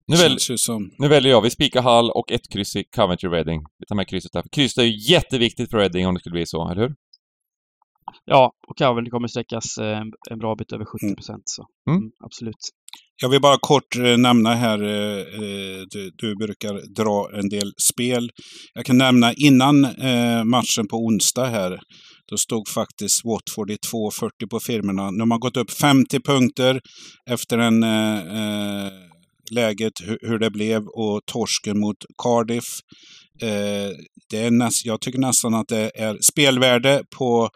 [0.07, 0.37] Nu, väl,
[0.99, 3.61] nu väljer jag, vi spikar Hall och ett kryss i Coventry Reading.
[3.79, 4.43] Vi tar med krysset där.
[4.43, 6.95] För Krysset är ju jätteviktigt för Reading om det skulle bli så, eller hur?
[8.25, 11.43] Ja, och Coventry kommer sträckas eh, en bra bit över 70 procent.
[11.45, 11.99] Så Mm.
[11.99, 12.57] mm, absolut.
[13.23, 17.73] Jag vill bara kort eh, nämna här, eh, eh, du, du brukar dra en del
[17.93, 18.31] spel.
[18.75, 19.81] Jag kan nämna innan
[20.45, 21.79] matchen på onsdag här,
[22.31, 25.11] då stod faktiskt Watford i 2,40 på firmorna.
[25.11, 26.81] Nu har man gått upp 50 punkter
[27.31, 28.93] efter en eh,
[29.51, 32.65] läget, hur, hur det blev och torsken mot Cardiff.
[33.43, 33.91] Eh,
[34.31, 37.49] det är näst, jag tycker nästan att det är spelvärde på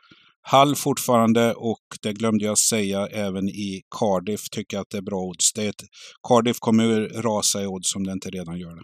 [0.51, 5.03] Hall fortfarande och det glömde jag säga även i Cardiff tycker jag att det är
[5.03, 5.53] bra odds.
[5.53, 5.83] Det är ett,
[6.29, 8.83] Cardiff kommer rasa i odds om det inte redan gör det.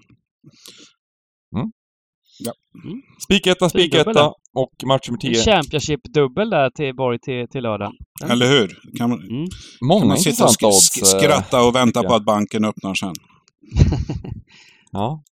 [3.25, 4.33] Spiketta, Fin dubbel spiketta där.
[4.55, 5.45] och match nummer En 10.
[5.45, 7.93] Championship-dubbel där till Borg till, till lördagen.
[8.21, 8.79] Den- Eller hur?
[8.99, 9.31] Kan man, Mm.
[9.31, 10.87] kan Många man sitta och sk odds.
[10.87, 13.15] sk eh, skratta och vänta tycker på att banken öppnar sen?
[14.93, 15.23] Ja.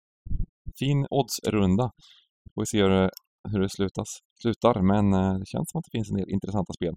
[0.79, 1.83] Fin oddsrunda.
[2.53, 3.09] Får vi se hur det,
[3.51, 6.73] hur det slutas, slutar, men eh, det känns som att det finns en del intressanta
[6.73, 6.93] spel.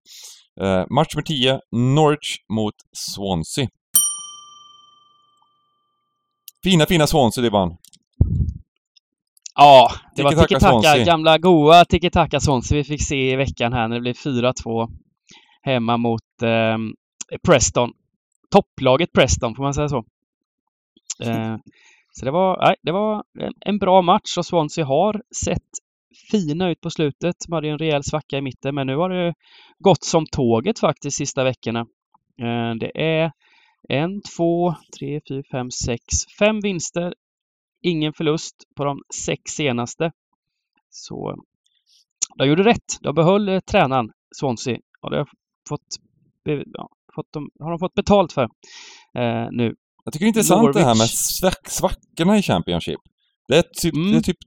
[0.61, 3.69] Eh, match nummer 10, Norwich mot Swansea.
[6.65, 7.77] Fina, fina Swansea, det vann.
[9.55, 13.97] Ja, det var Tiki-taka gamla goa tiki-taka Swansea vi fick se i veckan här när
[13.97, 14.89] det blev 4-2
[15.63, 16.79] hemma mot eh,
[17.47, 17.93] Preston.
[18.51, 20.05] Topplaget Preston, får man säga så.
[21.23, 21.57] Eh,
[22.13, 25.71] så det var, nej, det var en, en bra match och Swansea har sett
[26.31, 27.37] fina ut på slutet.
[27.47, 29.35] De hade en rejäl svacka i mitten, men nu har det
[29.79, 31.81] gått som tåget faktiskt sista veckorna.
[32.41, 33.33] Eh, det är
[33.89, 36.03] en, två, tre, fyra, fem, sex,
[36.39, 37.15] fem vinster
[37.83, 40.13] ingen förlust på de sex senaste.
[40.91, 41.37] Så
[42.39, 42.99] de gjorde rätt.
[43.01, 44.11] De behöll eh, tränaren
[44.41, 45.29] Swansea och det har
[45.69, 45.87] fått,
[46.75, 48.43] ja, fått de, har de fått betalt för
[49.19, 49.75] eh, nu.
[50.05, 51.11] Jag tycker det är intressant det här med Norwich.
[51.11, 53.01] svack, svackorna i Championship.
[53.49, 54.11] Det är typ, Mm.
[54.13, 54.47] det är typ t-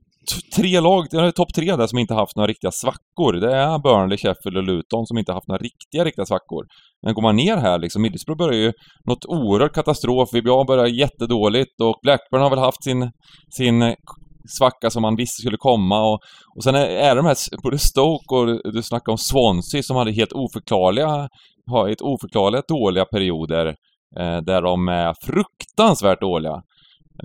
[0.56, 3.32] tre lag, topp tre där som inte haft några riktiga svackor.
[3.32, 6.64] Det är Burnley, Sheffield och Luton som inte haft några riktiga, riktiga svackor.
[7.02, 8.72] Men går man ner här liksom, Middlesbrough börjar ju
[9.08, 13.10] något oerhört katastrof, VBA börjar jättedåligt och Blackburn har väl haft sin,
[13.58, 13.94] sin
[14.58, 16.18] svacka som man visste skulle komma och,
[16.56, 19.96] och sen är, är de här, både Stoke och du- snackade snackar om Swansea som
[19.96, 21.28] hade helt oförklarliga,
[21.70, 23.66] har ett oförklarliga dåliga perioder.
[24.18, 26.62] eh, där de är fruktansvärt dåliga.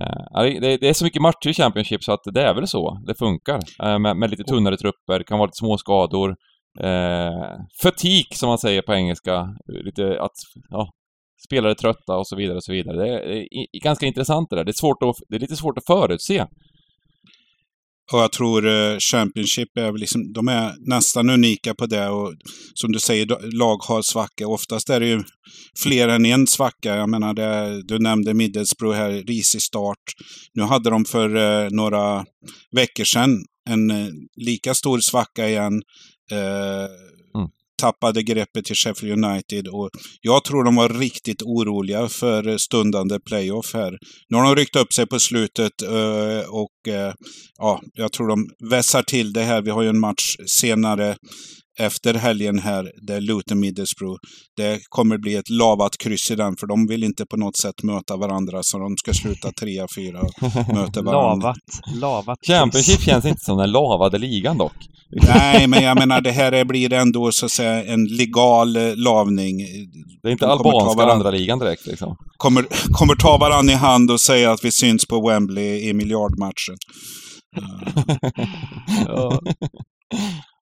[0.01, 2.99] Eh, det, det, är så mycket matcher i Championship så att det är väl så
[3.07, 3.59] det funkar.
[3.83, 6.35] Eh, med, med, lite tunnare trupper, kan vara lite små skador.
[6.79, 9.47] Eh, fatik som man säger på engelska.
[9.85, 10.35] Lite att,
[10.69, 10.89] ja,
[11.47, 12.97] spelare trötta och så vidare och så vidare.
[12.97, 13.25] Det är,
[13.71, 14.63] det är ganska intressant det där.
[14.63, 16.45] Det är, svårt att, det är lite svårt att förutse.
[18.13, 22.09] Och jag tror eh, Championship är liksom, de är nästan unika på det.
[22.09, 22.33] Och
[22.73, 24.47] som du säger, lag har svacka.
[24.47, 25.23] Oftast är det ju
[25.79, 26.95] fler än en svacka.
[26.95, 30.03] Jag menar, det, du nämnde Middlesbrough här, risig start.
[30.53, 32.25] Nu hade de för eh, några
[32.71, 35.81] veckor sedan en eh, lika stor svacka igen
[37.81, 39.67] tappade greppet till Sheffield United.
[39.67, 39.89] Och
[40.21, 43.97] jag tror de var riktigt oroliga för stundande playoff här.
[44.29, 47.13] Nu har de ryckt upp sig på slutet eh, och eh,
[47.57, 49.61] ja, jag tror de vässar till det här.
[49.61, 51.15] Vi har ju en match senare
[51.79, 54.19] efter helgen här, det är Luton Middlesbrough.
[54.57, 57.83] Det kommer bli ett lavat kryss i den, för de vill inte på något sätt
[57.83, 61.47] möta varandra, så de ska sluta trea, fyra och möta varandra.
[61.47, 64.75] lavat, lavat Championship känns inte som den lavade ligan dock.
[65.09, 69.57] Nej, men jag menar det här blir ändå så att säga en legal eh, lavning.
[70.21, 72.15] Det är inte de albanska andra ligan direkt liksom.
[72.37, 76.75] Kommer, kommer ta varandra i hand och säga att vi syns på Wembley i miljardmatchen.
[79.07, 79.39] ja.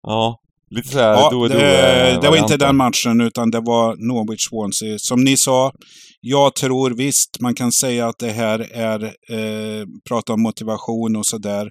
[0.03, 0.39] ja.
[0.75, 4.99] Lite såhär ja, do det, det, det var inte den matchen utan det var Norwich-Swansea.
[4.99, 5.73] Som ni sa,
[6.21, 11.27] jag tror visst man kan säga att det här är, eh, prata om motivation och
[11.27, 11.71] sådär.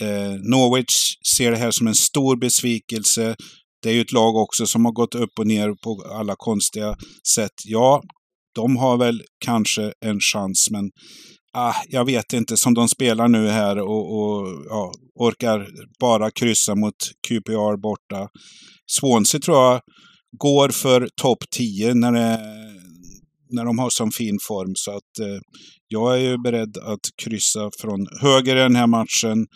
[0.00, 3.36] Eh, Norwich ser det här som en stor besvikelse.
[3.82, 6.96] Det är ju ett lag också som har gått upp och ner på alla konstiga
[7.34, 7.54] sätt.
[7.64, 8.02] Ja,
[8.54, 10.90] de har väl kanske en chans, men
[11.54, 15.68] ah, jag vet inte, som de spelar nu här och, och ja, orkar
[16.00, 16.94] bara kryssa mot
[17.28, 18.28] QPR borta.
[18.86, 19.80] Swansea tror jag
[20.38, 22.38] går för topp 10 när, det,
[23.50, 24.72] när de har sån fin form.
[24.74, 25.40] Så att eh,
[25.88, 29.46] jag är ju beredd att kryssa från höger i den här matchen.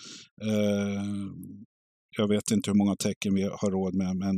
[0.42, 1.02] Eh,
[2.18, 4.36] jag vet inte hur många tecken vi har råd med, men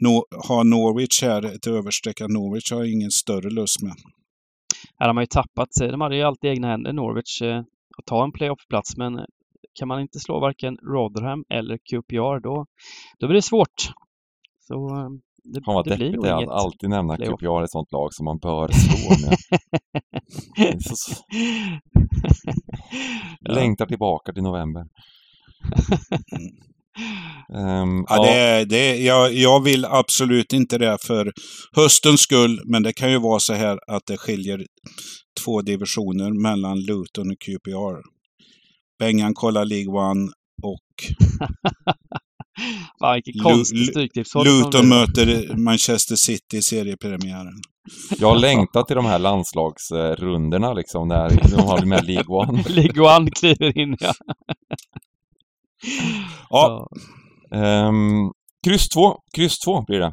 [0.00, 3.94] no, ha Norwich här, ett överstreckat Norwich har jag ingen större lust med.
[4.98, 5.88] De har ju tappat sig.
[5.88, 7.58] De hade ju alltid egna händer, Norwich, eh,
[7.98, 8.96] att ta en playoff-plats.
[8.96, 9.24] Men eh,
[9.78, 12.66] kan man inte slå varken Rotherham eller QPR då,
[13.18, 13.92] då blir det svårt.
[14.60, 15.08] Så eh,
[15.44, 16.48] det, Fan vad det blir nog inget.
[16.48, 17.40] alltid nämna playoff.
[17.40, 20.82] QPR ett sånt lag som man bör slå med.
[20.82, 21.14] så...
[23.52, 24.86] Längtar tillbaka till november.
[27.52, 31.32] Um, ja, det, det, jag, jag vill absolut inte det för
[31.72, 34.66] höstens skull, men det kan ju vara så här att det skiljer
[35.44, 38.02] två divisioner mellan Luton och QPR.
[38.98, 40.30] Bengan kollar League One
[40.62, 40.80] och
[43.00, 44.34] Fan, vilken konstig stryktips.
[44.34, 47.60] Luton möter Manchester City i seriepremiären.
[48.18, 52.64] Jag har längtat till de här landslagsrundorna liksom, när de har med League One.
[52.68, 54.12] League One kliver in, ja.
[56.50, 56.86] ja.
[57.54, 58.32] Um,
[58.66, 59.14] kryss 2.
[59.36, 60.12] Kryss 2 blir det.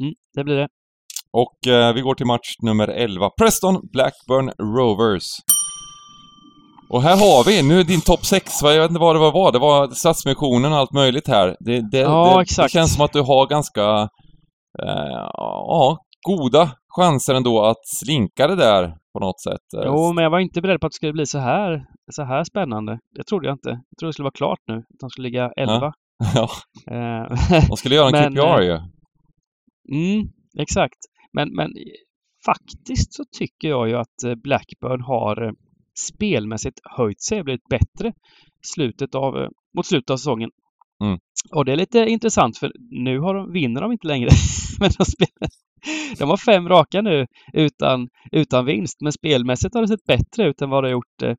[0.00, 0.68] Mm, det blir det.
[1.32, 3.30] Och uh, vi går till match nummer 11.
[3.38, 5.24] Preston Blackburn Rovers.
[6.90, 9.58] Och här har vi, nu din topp 6, jag vet inte vad det var, det
[9.58, 11.56] var Stadsmissionen och allt möjligt här.
[11.60, 12.72] Det, det, ja, det, exakt.
[12.72, 14.02] det känns som att du har ganska,
[14.82, 19.66] uh, ja, goda chanser ändå att slinka det där på något sätt.
[19.84, 22.44] Jo, men jag var inte beredd på att det skulle bli så här, så här
[22.44, 22.98] spännande.
[23.16, 23.68] Det trodde jag inte.
[23.68, 25.92] Jag trodde det skulle vara klart nu, att de skulle ligga 11.
[26.34, 26.48] Ja.
[26.90, 27.36] Eh,
[27.68, 28.78] de skulle göra en QPR ju.
[29.92, 30.98] Mm, exakt.
[31.32, 31.70] Men, men
[32.46, 35.54] faktiskt så tycker jag ju att eh, Blackburn har
[36.08, 38.12] spelmässigt höjt sig och blivit bättre
[38.74, 40.50] slutet av, mot slutet av säsongen.
[41.04, 41.18] Mm.
[41.54, 42.72] Och det är lite intressant för
[43.04, 44.30] nu har de, vinner de inte längre.
[44.80, 45.48] men de, spelar,
[46.18, 50.62] de har fem raka nu utan, utan vinst, men spelmässigt har det sett bättre ut
[50.62, 51.34] än vad det har gjort eh,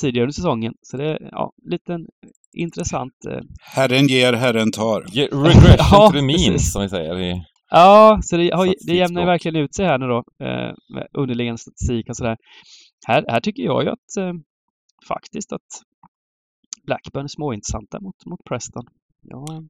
[0.00, 0.72] tidigare under säsongen.
[0.82, 2.06] Så det är ja, liten
[2.52, 3.12] intressant...
[3.28, 3.40] Eh...
[3.60, 5.00] Herren ger, Herren tar.
[5.00, 7.18] regression ja, to the means, som vi säger.
[7.20, 7.42] I...
[7.70, 11.58] Ja, så det, har, det jämnar verkligen ut sig här nu då, eh, med underliggande
[11.58, 12.36] statistik och sådär.
[13.06, 14.32] Här, här tycker jag ju att eh,
[15.08, 15.70] faktiskt att
[16.86, 18.84] Blackburn är småintressanta mot, mot Preston.
[19.22, 19.62] Ja,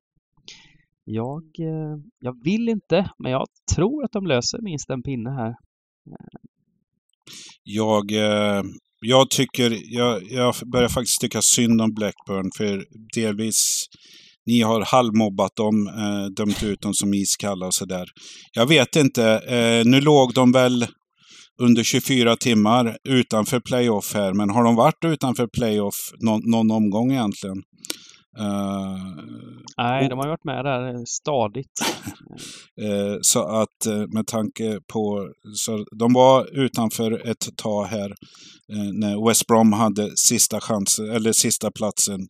[1.14, 5.54] jag, eh, jag vill inte, men jag tror att de löser minst en pinne här.
[7.62, 8.62] Jag, eh,
[9.00, 12.84] jag tycker, jag, jag börjar faktiskt tycka synd om Blackburn för
[13.14, 13.86] delvis
[14.46, 18.04] ni har halvmobbat dem, eh, dömt ut dem som iskalla och sådär.
[18.52, 20.86] Jag vet inte, eh, nu låg de väl
[21.62, 27.12] under 24 timmar utanför playoff här, men har de varit utanför playoff någon, någon omgång
[27.12, 27.62] egentligen?
[28.40, 29.24] Uh,
[29.76, 31.78] Nej, Och- de har ju varit med där stadigt.
[32.82, 38.10] Eh, så att eh, med tanke på, så de var utanför ett tag här
[38.72, 42.20] eh, när West Brom hade sista chansen, eller sista platsen.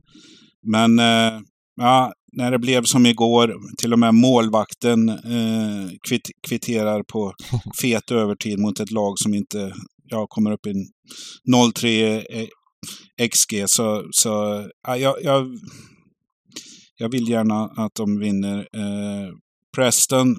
[0.66, 1.40] Men eh,
[1.76, 7.32] ja, när det blev som igår, till och med målvakten eh, kvitt, kvitterar på
[7.82, 9.72] fet övertid mot ett lag som inte
[10.08, 10.86] ja, kommer upp i en
[11.54, 13.64] 0-3 eh, XG.
[13.66, 15.46] Så, så ja, jag, jag,
[17.00, 18.58] jag vill gärna att de vinner.
[18.58, 19.34] Eh,
[19.76, 20.36] Preston,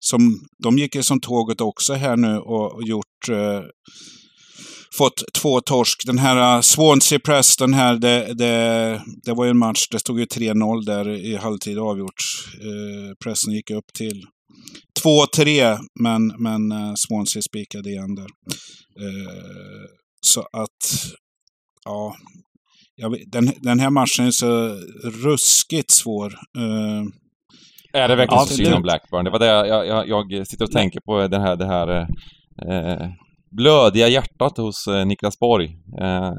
[0.00, 3.62] som, de gick ju som tåget också här nu och, och gjort eh,
[4.98, 6.06] fått två torsk.
[6.06, 10.24] Den här eh, Swansea-Preston här, det, det, det var ju en match, det stod ju
[10.24, 12.22] 3-0 där i halvtid avgjort.
[12.60, 14.24] Eh, Preston gick upp till
[15.04, 18.28] 2-3, men, men eh, Swansea spikade igen där.
[19.00, 19.86] Eh,
[20.20, 21.12] så att,
[21.84, 22.16] ja.
[23.02, 24.76] Vet, den, den här matchen är så
[25.24, 26.26] ruskigt svår.
[26.58, 28.66] Eh, Är det verkligen Absolut.
[28.66, 29.24] synd om Blackburn?
[29.24, 31.88] Det var det jag, jag, jag sitter och tänker på, den här, det här
[32.68, 33.08] eh,
[33.56, 35.66] blödiga hjärtat hos eh, Niklas Borg.
[36.00, 36.32] Eh,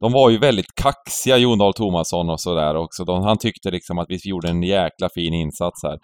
[0.00, 3.04] de var ju väldigt kaxiga, Jon Dahl Tomasson och sådär också.
[3.04, 5.98] De, han tyckte liksom att vi gjorde en jäkla fin insats här.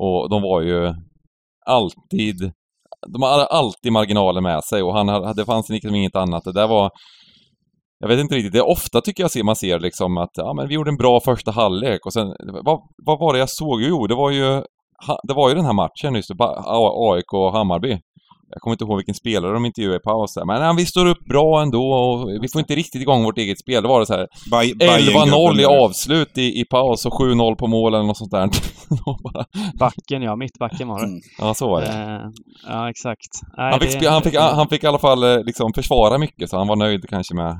[0.00, 0.94] Och de var ju
[1.66, 2.52] alltid...
[3.12, 6.44] De hade alltid marginaler med sig och han hade, det fanns liksom inget annat.
[6.44, 6.90] Det där var...
[7.98, 10.52] Jag vet inte riktigt, det är ofta tycker jag ser, man ser liksom att ja,
[10.52, 12.26] men vi gjorde en bra första halvlek och sen,
[12.64, 13.82] vad, vad var det jag såg?
[13.82, 14.62] Jo, det var ju,
[15.28, 16.26] det var ju den här matchen nyss,
[16.66, 17.98] AIK och Hammarby.
[18.50, 20.44] Jag kommer inte ihåg vilken spelare de intervjuade i paus där.
[20.46, 23.58] Men ja, vi står upp bra ändå och vi får inte riktigt igång vårt eget
[23.58, 23.82] spel.
[23.82, 27.54] Det var det så här Bay- 11-0 Bayern-gubben i avslut i, i paus och 7-0
[27.56, 28.48] på mål eller något sånt där.
[29.78, 30.36] Backen, ja.
[30.36, 31.06] Mittbacken var det.
[31.06, 31.20] Mm.
[31.38, 31.86] ja, så var det.
[31.86, 32.20] Eh,
[32.68, 33.28] ja, exakt.
[33.56, 36.50] Nej, Han fick, det- han, fick, han fick i alla fall eh, liksom försvara mycket,
[36.50, 37.56] så han var nöjd kanske med...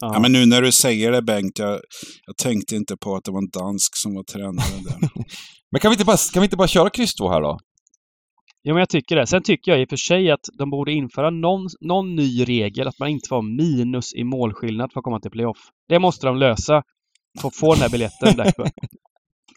[0.00, 0.10] ja.
[0.12, 1.80] Ja, men nu när du säger det Bengt, jag,
[2.26, 5.08] jag tänkte inte på att det var en dansk som var tränare där.
[5.70, 7.58] Men kan vi inte bara, kan vi inte bara köra kryss 2 här då?
[8.68, 9.26] Jo, men jag tycker det.
[9.26, 12.88] Sen tycker jag i och för sig att de borde införa någon, någon ny regel
[12.88, 15.58] att man inte får minus i målskillnad för att komma till playoff.
[15.88, 16.82] Det måste de lösa
[17.40, 18.70] för att få den här biljetten, Blackburn.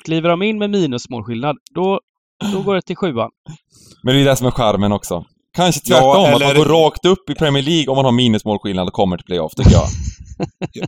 [0.05, 1.99] Kliver de in med minusmålskillnad, då,
[2.53, 3.29] då går det till sjuan.
[4.03, 5.25] Men det är det som är charmen också.
[5.59, 8.11] Kanske Ja, tvärtom, att man eller- går rakt upp i Premier League om man har
[8.11, 9.87] minusmålskillnad och kommer till playoff, tycker jag.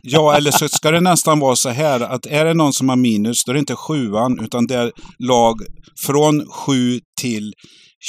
[0.02, 2.96] Ja, eller så ska det nästan vara så här att är det någon som har
[2.96, 5.54] minus, då är det inte sjuan, utan det är lag
[6.06, 7.52] från sju till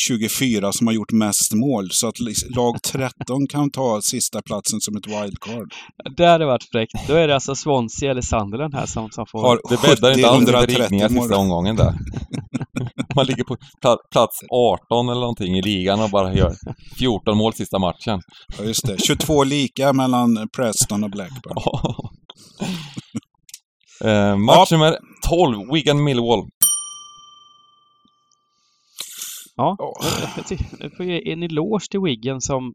[0.07, 1.89] 24 som har gjort mest mål.
[1.91, 2.19] Så att
[2.55, 5.73] lag 13 kan ta sista platsen som ett wildcard.
[6.17, 6.93] Det hade varit fräckt.
[7.07, 9.41] Då är det alltså Swansea eller Sunderland här som, som får...
[9.41, 11.23] Har Det bäddar inte alls för 70-130 ridningar mål.
[11.23, 11.93] sista omgången där.
[13.15, 16.53] Man ligger på pla- plats 18 eller någonting i ligan och bara gör
[16.99, 18.21] 14 mål sista matchen.
[18.57, 18.97] Ja, just det.
[19.01, 21.55] 22 lika mellan Preston och Blackburn.
[24.09, 24.97] eh, match nummer
[25.29, 26.43] 12, Wigan Millwall.
[29.55, 29.77] Ja,
[30.79, 32.73] jag får ge en eloge till Wiggen som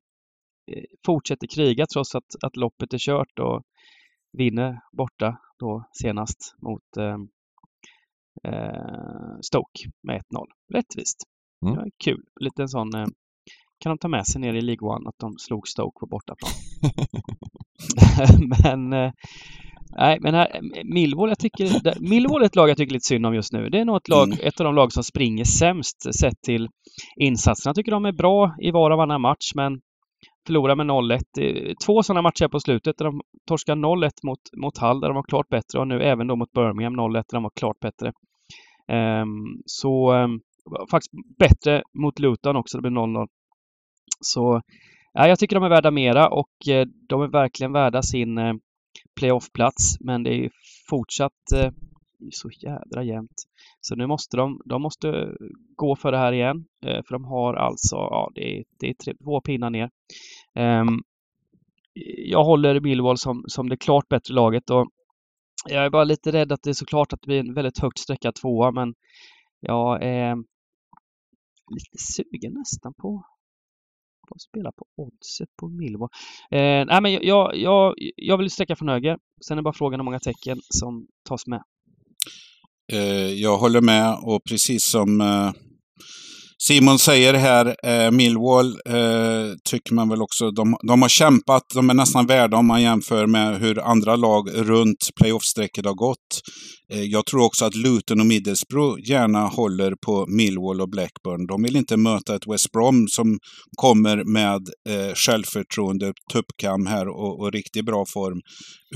[0.73, 3.63] eh, fortsätter kriga trots att, att loppet är kört och
[4.33, 7.17] vinner borta då senast mot eh,
[9.43, 10.23] Stoke med 1-0.
[10.75, 11.17] Rättvist.
[11.67, 11.91] Mm.
[12.05, 12.21] Kul.
[12.41, 13.07] Lite en sån eh,
[13.81, 16.51] kan de ta med sig ner i League One att de slog Stoke på bortaplan.
[18.65, 19.13] men eh,
[19.97, 23.35] Nej, men här, Millwall, jag tycker, Millwall är ett lag jag tycker lite synd om
[23.35, 23.69] just nu.
[23.69, 24.39] Det är nog ett, lag, Mm.
[24.43, 26.69] ett av de lag som springer sämst sett till
[27.17, 27.71] insatserna.
[27.71, 29.81] Jag tycker de är bra i var och varannan match, men
[30.47, 31.19] förlorar med 0-1.
[31.41, 35.15] Eh, Två sådana matcher på slutet där de torskar 0-1 mot, mot Hull, där de
[35.15, 38.13] var klart bättre, och nu även då mot Birmingham 0-1, där de var klart bättre.
[38.89, 40.41] Ehm, så ehm,
[40.91, 43.27] faktiskt bättre mot Luton också, det blev 0-0.
[44.21, 44.63] Så
[45.13, 48.55] ja, jag tycker de är värda mera och eh, de är verkligen värda sin eh,
[49.21, 50.01] playoffplats.
[50.01, 50.51] Men det är
[50.89, 51.71] fortsatt eh,
[52.33, 53.45] så jädra jämnt.
[53.81, 55.37] Så nu måste de, de måste
[55.77, 56.65] gå för det här igen.
[56.87, 59.91] Eh, för de har alltså, ja det är, det är tre, två pinnar ner.
[60.55, 61.03] Ehm,
[62.17, 64.89] jag håller Millwall som, som det klart bättre laget och
[65.65, 67.99] jag är bara lite rädd att det är såklart att det blir en väldigt högt
[67.99, 68.95] sträckad tvåa men
[69.61, 70.37] jag är
[71.71, 73.23] lite sugen nästan på
[74.35, 76.09] att spela på oddset på Millwall.
[76.51, 79.19] Eh, nej, men jag, jag, jag vill sträcka från höger.
[79.47, 81.63] Sen är bara frågan hur många tecken som tas med.
[82.93, 85.53] Eh, jag håller med och precis som eh,
[86.63, 91.91] Simon säger här, eh, Millwall eh, tycker man väl också, de, de har kämpat, de
[91.91, 96.41] är nästan värda om man jämför med hur andra lag runt playoff-strecket har gått.
[96.93, 101.47] Eh, jag tror också att Luton och Middlesbrough gärna håller på Millwall och Blackburn.
[101.47, 103.39] De vill inte möta ett West Brom som
[103.77, 108.41] kommer med eh, självförtroende, tuppkam här och, och riktigt bra form.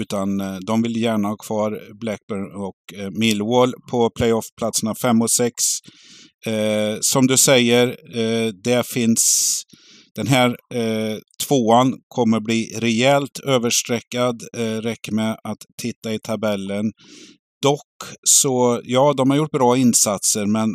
[0.00, 5.30] Utan eh, de vill gärna ha kvar Blackburn och eh, Millwall på playoff-platserna 5 och
[5.30, 5.54] 6.
[6.47, 7.88] Eh, som du säger,
[8.18, 9.20] eh, det finns
[10.14, 11.18] den här eh,
[11.49, 14.43] tvåan kommer bli rejält överstreckad.
[14.57, 16.84] Eh, räcker med att titta i tabellen.
[17.62, 20.68] Dock så, ja, de har gjort bra insatser, men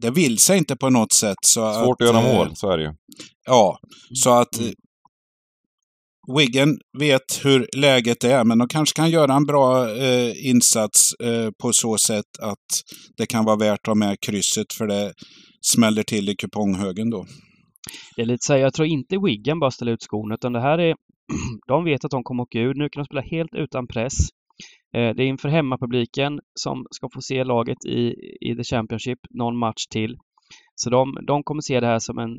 [0.00, 1.36] det vill sig inte på något sätt.
[1.46, 2.92] Så Svårt att, att göra mål, så är det ju.
[3.46, 3.78] Ja,
[4.22, 4.74] så att mm.
[6.38, 11.50] Wiggen vet hur läget är, men de kanske kan göra en bra eh, insats eh,
[11.62, 12.66] på så sätt att
[13.16, 15.12] det kan vara värt att ha med krysset för det
[15.60, 17.26] smäller till i kuponghögen då.
[18.16, 20.60] Det är lite så här, jag tror inte Wiggen bara ställer ut skon, utan det
[20.60, 20.94] här är...
[21.68, 22.74] de vet att de kommer åka ur.
[22.74, 24.14] Nu kan de spela helt utan press.
[24.96, 29.58] Eh, det är inför hemmapubliken som ska få se laget i, i The Championship någon
[29.58, 30.16] match till.
[30.74, 32.38] Så de, de kommer se det här som en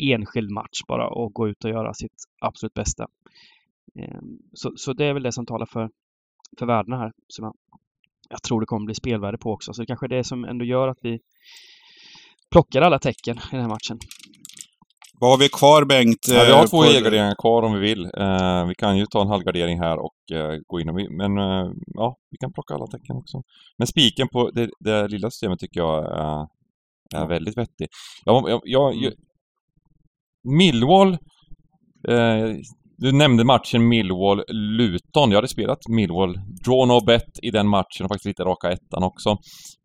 [0.00, 3.06] enskild match bara och gå ut och göra sitt absolut bästa.
[3.98, 5.90] Ehm, så, så det är väl det som talar för,
[6.58, 7.12] för värdena här.
[7.28, 7.54] Som jag,
[8.28, 9.72] jag tror det kommer bli spelvärde på också.
[9.72, 11.20] Så det kanske är det som ändå gör att vi
[12.50, 13.98] plockar alla tecken i den här matchen.
[15.20, 16.28] Vad har vi kvar Bengt?
[16.28, 18.04] Ja, vi har två helgarderingar kvar om vi vill.
[18.04, 21.38] Uh, vi kan ju ta en halvgardering här och uh, gå in och vi, Men
[21.38, 23.42] uh, ja, vi kan plocka alla tecken också.
[23.78, 26.48] Men spiken på det, det lilla systemet tycker jag
[27.14, 27.88] är väldigt vettig.
[28.24, 29.12] Jag, jag, jag, jag
[30.44, 31.18] Millwall
[32.98, 35.30] du nämnde matchen Millwall-Luton.
[35.30, 36.34] Jag hade spelat Millwall,
[36.64, 39.30] draw no bet i den matchen och faktiskt lite raka ettan också.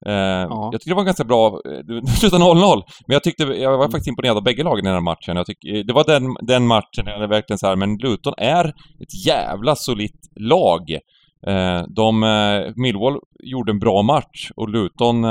[0.06, 0.70] Eh, ja.
[0.72, 4.08] Jag tyckte det var ganska bra, det slutade 0-0, men jag tyckte, jag var faktiskt
[4.08, 5.36] imponerad av bägge lagen i den här matchen.
[5.36, 8.66] Jag tyckte, det var den, den matchen, jag verkligen så här, men Luton är
[9.00, 10.92] ett jävla solitt lag.
[11.48, 15.26] Eh, de, eh, Millwall gjorde en bra match och Luton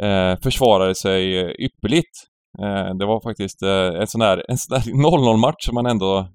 [0.00, 2.16] eh, eh försvarade sig ypperligt.
[2.62, 6.28] Eh, det var faktiskt en sån där, en sån där 0-0 match som man ändå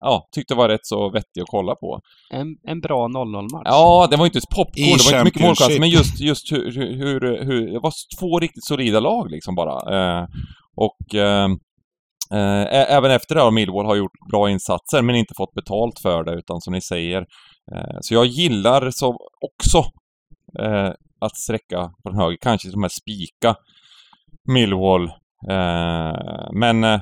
[0.00, 2.00] ja, tyckte var rätt så vettig att kolla på.
[2.30, 3.62] En, en bra 0-0-match.
[3.64, 6.72] Ja, det var inte popcorn, I det var inte mycket målchans, men just, just hur,
[6.72, 9.76] hur, hur, det var två riktigt solida lag liksom bara.
[9.96, 10.26] Eh,
[10.76, 11.48] och eh,
[12.32, 16.24] eh, även efter det har Millwall har gjort bra insatser, men inte fått betalt för
[16.24, 17.18] det, utan som ni säger.
[17.74, 19.78] Eh, så jag gillar så också
[20.62, 23.54] eh, att sträcka på den höger, kanske som här spika
[24.48, 25.04] Millwall.
[25.50, 27.00] Eh, men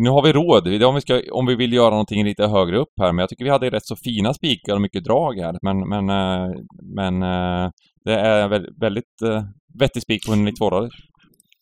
[0.00, 2.92] nu har vi råd, om vi, ska, om vi vill göra någonting lite högre upp
[3.00, 5.58] här, men jag tycker vi hade rätt så fina spikar och mycket drag här.
[5.62, 6.50] Men, men, eh,
[6.96, 7.70] men eh,
[8.04, 8.48] det är
[8.80, 9.42] väldigt eh,
[9.78, 10.90] vettig spik på 192 rader.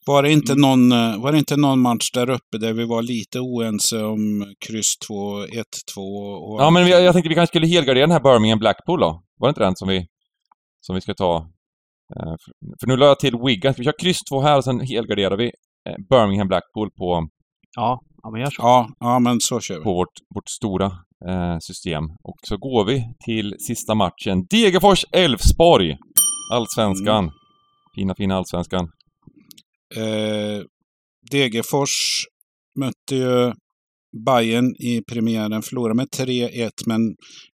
[0.06, 0.90] Var det, inte någon,
[1.22, 5.42] var det inte någon match där uppe där vi var lite oense om kryss 2,
[5.44, 5.48] 1,
[5.94, 6.62] 2 och...
[6.62, 9.22] Ja, men jag, jag tänkte vi kanske skulle helgardera den här Birmingham Blackpool då?
[9.38, 10.06] Var det inte den som vi,
[10.80, 11.46] som vi ska ta?
[12.80, 13.74] För nu la jag till Wigan.
[13.78, 15.50] Vi köra kryss 2 här och sen helgarderar vi
[16.10, 17.28] Birmingham Blackpool på...
[17.76, 18.62] Ja, Ja, men gör så.
[18.62, 19.84] Ja, ja men så kör vi.
[19.84, 20.86] På vårt, vårt stora
[21.28, 22.04] eh, system.
[22.22, 24.46] Och så går vi till sista matchen.
[24.46, 25.96] Degerfors-Elfsborg!
[26.52, 27.24] Allsvenskan.
[27.24, 27.34] Mm.
[27.94, 28.88] Fina, fina Allsvenskan.
[29.96, 30.62] Eh,
[31.30, 32.24] Degerfors
[32.80, 33.52] mötte ju
[34.26, 37.00] Bayern i premiären, förlorade med 3-1, men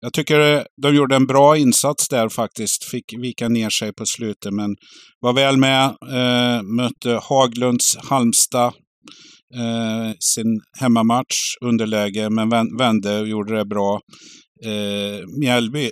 [0.00, 2.84] jag tycker eh, de gjorde en bra insats där faktiskt.
[2.84, 4.76] Fick vika ner sig på slutet, men
[5.20, 5.84] var väl med.
[5.84, 8.72] Eh, mötte Haglunds Halmstad
[9.54, 12.48] eh, sin hemmamatch, underläge, men
[12.78, 14.00] vände och gjorde det bra.
[14.64, 15.90] Eh, Mjällby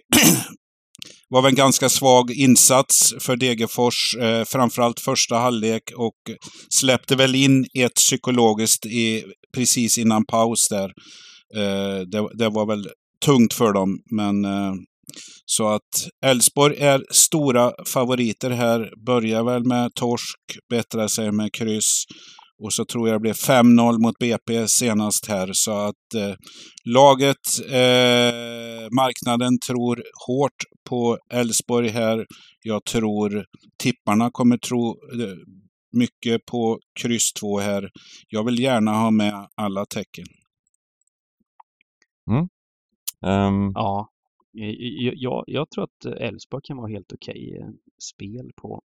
[1.35, 6.17] var väl en ganska svag insats för Degerfors, eh, framförallt första halvlek och
[6.69, 9.25] släppte väl in ett psykologiskt i,
[9.55, 10.89] precis innan paus där.
[11.57, 12.89] Eh, det, det, var väl
[13.25, 14.75] tungt för dem, men eh,
[15.47, 19.05] så att Elfsborg är stora favoriter här.
[19.07, 20.39] Börjar väl med torsk,
[20.71, 22.05] bättrar sig med kryss.
[22.63, 25.51] Och så tror jag det blev 5-0 mot BP senast här.
[25.53, 26.35] Så att eh,
[26.85, 32.27] laget, eh, marknaden tror hårt på Elfsborg här.
[32.63, 33.45] Jag tror
[33.79, 35.37] tipparna kommer tro eh,
[35.93, 37.91] mycket på kryss 2 här.
[38.29, 40.27] Jag vill gärna ha med alla tecken.
[42.31, 42.49] Mm.
[43.27, 43.73] Um.
[43.75, 44.09] Ja,
[44.53, 47.69] jag, jag, jag, tror att Elfsborg kan vara helt okej okay, eh,
[48.15, 48.83] spel på,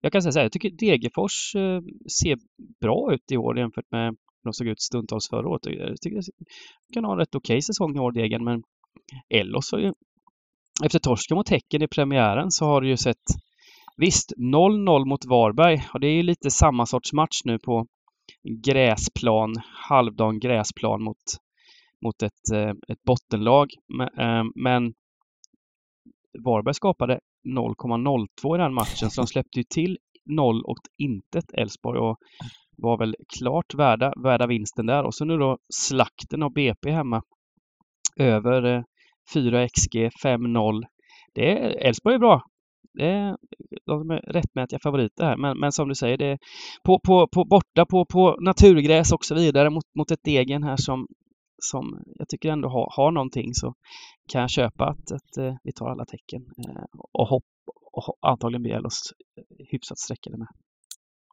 [0.00, 1.80] jag kan säga så här, jag tycker Degerfors eh,
[2.20, 2.38] ser
[2.80, 5.66] bra ut i år jämfört med hur de såg ut stundtals förra året.
[5.66, 6.16] Jag tycker
[6.88, 8.62] de kan ha en rätt okej okay säsong i år, Degen, men
[9.28, 9.92] Ellos har ju
[10.84, 13.24] efter torsken mot Häcken i premiären så har det ju sett
[13.96, 17.86] Visst, 0-0 mot Varberg och det är ju lite samma sorts match nu på
[18.64, 19.54] gräsplan,
[19.88, 21.16] halvdan gräsplan mot,
[22.04, 23.68] mot ett, eh, ett bottenlag.
[24.54, 24.92] Men eh,
[26.44, 31.98] Varberg skapade 0,02 i den matchen så de släppte ju till 0 och intet Elfsborg
[31.98, 32.18] och
[32.76, 35.04] var väl klart värda, värda vinsten där.
[35.04, 37.22] Och så nu då slakten av BP hemma.
[38.16, 38.84] Över
[39.34, 40.82] 4 XG, 5-0.
[41.80, 42.42] Elfsborg är bra.
[42.94, 43.36] Det är,
[43.86, 45.36] de är rättmätiga favoriter här.
[45.36, 46.38] Men, men som du säger, det är
[46.84, 50.76] på, på, på, borta på, på naturgräs och så vidare mot, mot ett Degen här
[50.76, 51.06] som,
[51.62, 53.74] som jag tycker ändå har, har någonting så
[54.32, 57.44] kan jag köpa att, att eh, vi tar alla tecken eh, och, hopp,
[57.92, 59.00] och antagligen blir Ellos
[59.72, 60.48] hyfsat sträckade med.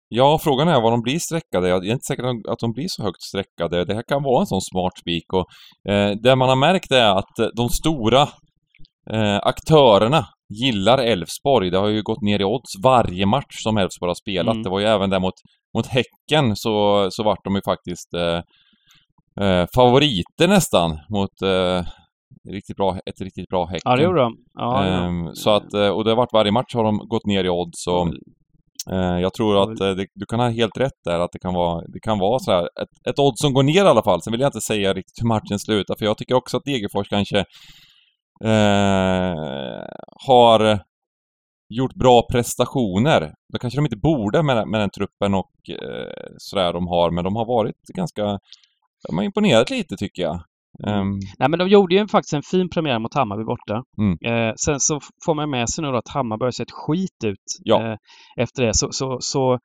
[0.07, 1.67] Ja, frågan är vad de blir sträckade.
[1.69, 3.85] Jag är inte säker att de blir så högt sträckade.
[3.85, 5.45] Det här kan vara en sån smart spik och
[5.91, 8.21] eh, det man har märkt är att de stora
[9.11, 10.25] eh, aktörerna
[10.61, 11.71] gillar Elfsborg.
[11.71, 14.53] Det har ju gått ner i odds varje match som Elfsborg har spelat.
[14.53, 14.63] Mm.
[14.63, 15.33] Det var ju även där mot,
[15.77, 18.09] mot Häcken så, så vart de ju faktiskt
[19.41, 21.83] eh, eh, favoriter nästan mot eh,
[22.51, 23.81] riktigt bra, ett riktigt bra Häcken.
[23.83, 24.35] Ja, det gjorde de.
[24.53, 27.43] Ja, ehm, så att, eh, och det har varit varje match har de gått ner
[27.43, 28.07] i odds och
[28.93, 31.53] eh, jag tror att eh, det, du kan ha helt rätt där att det kan
[31.53, 34.21] vara, det kan vara sådär, ett, ett odds som går ner i alla fall.
[34.21, 37.09] Sen vill jag inte säga riktigt hur matchen slutar för jag tycker också att Degerfors
[37.09, 37.39] kanske
[38.43, 39.83] eh,
[40.27, 40.79] har
[41.69, 43.33] gjort bra prestationer.
[43.53, 47.23] Det kanske de inte borde med, med den truppen och eh, sådär de har, men
[47.23, 48.39] de har varit ganska...
[49.07, 50.43] De har imponerat lite tycker jag.
[50.87, 51.19] Um...
[51.39, 53.83] Nej men de gjorde ju faktiskt en fin premiär mot Hammarby borta.
[53.97, 54.17] Mm.
[54.25, 57.59] Eh, sen så får man med sig nu då att Hammarby har sett skit ut
[57.63, 57.91] ja.
[57.91, 57.97] eh,
[58.37, 58.73] efter det.
[58.73, 59.59] Så, så, så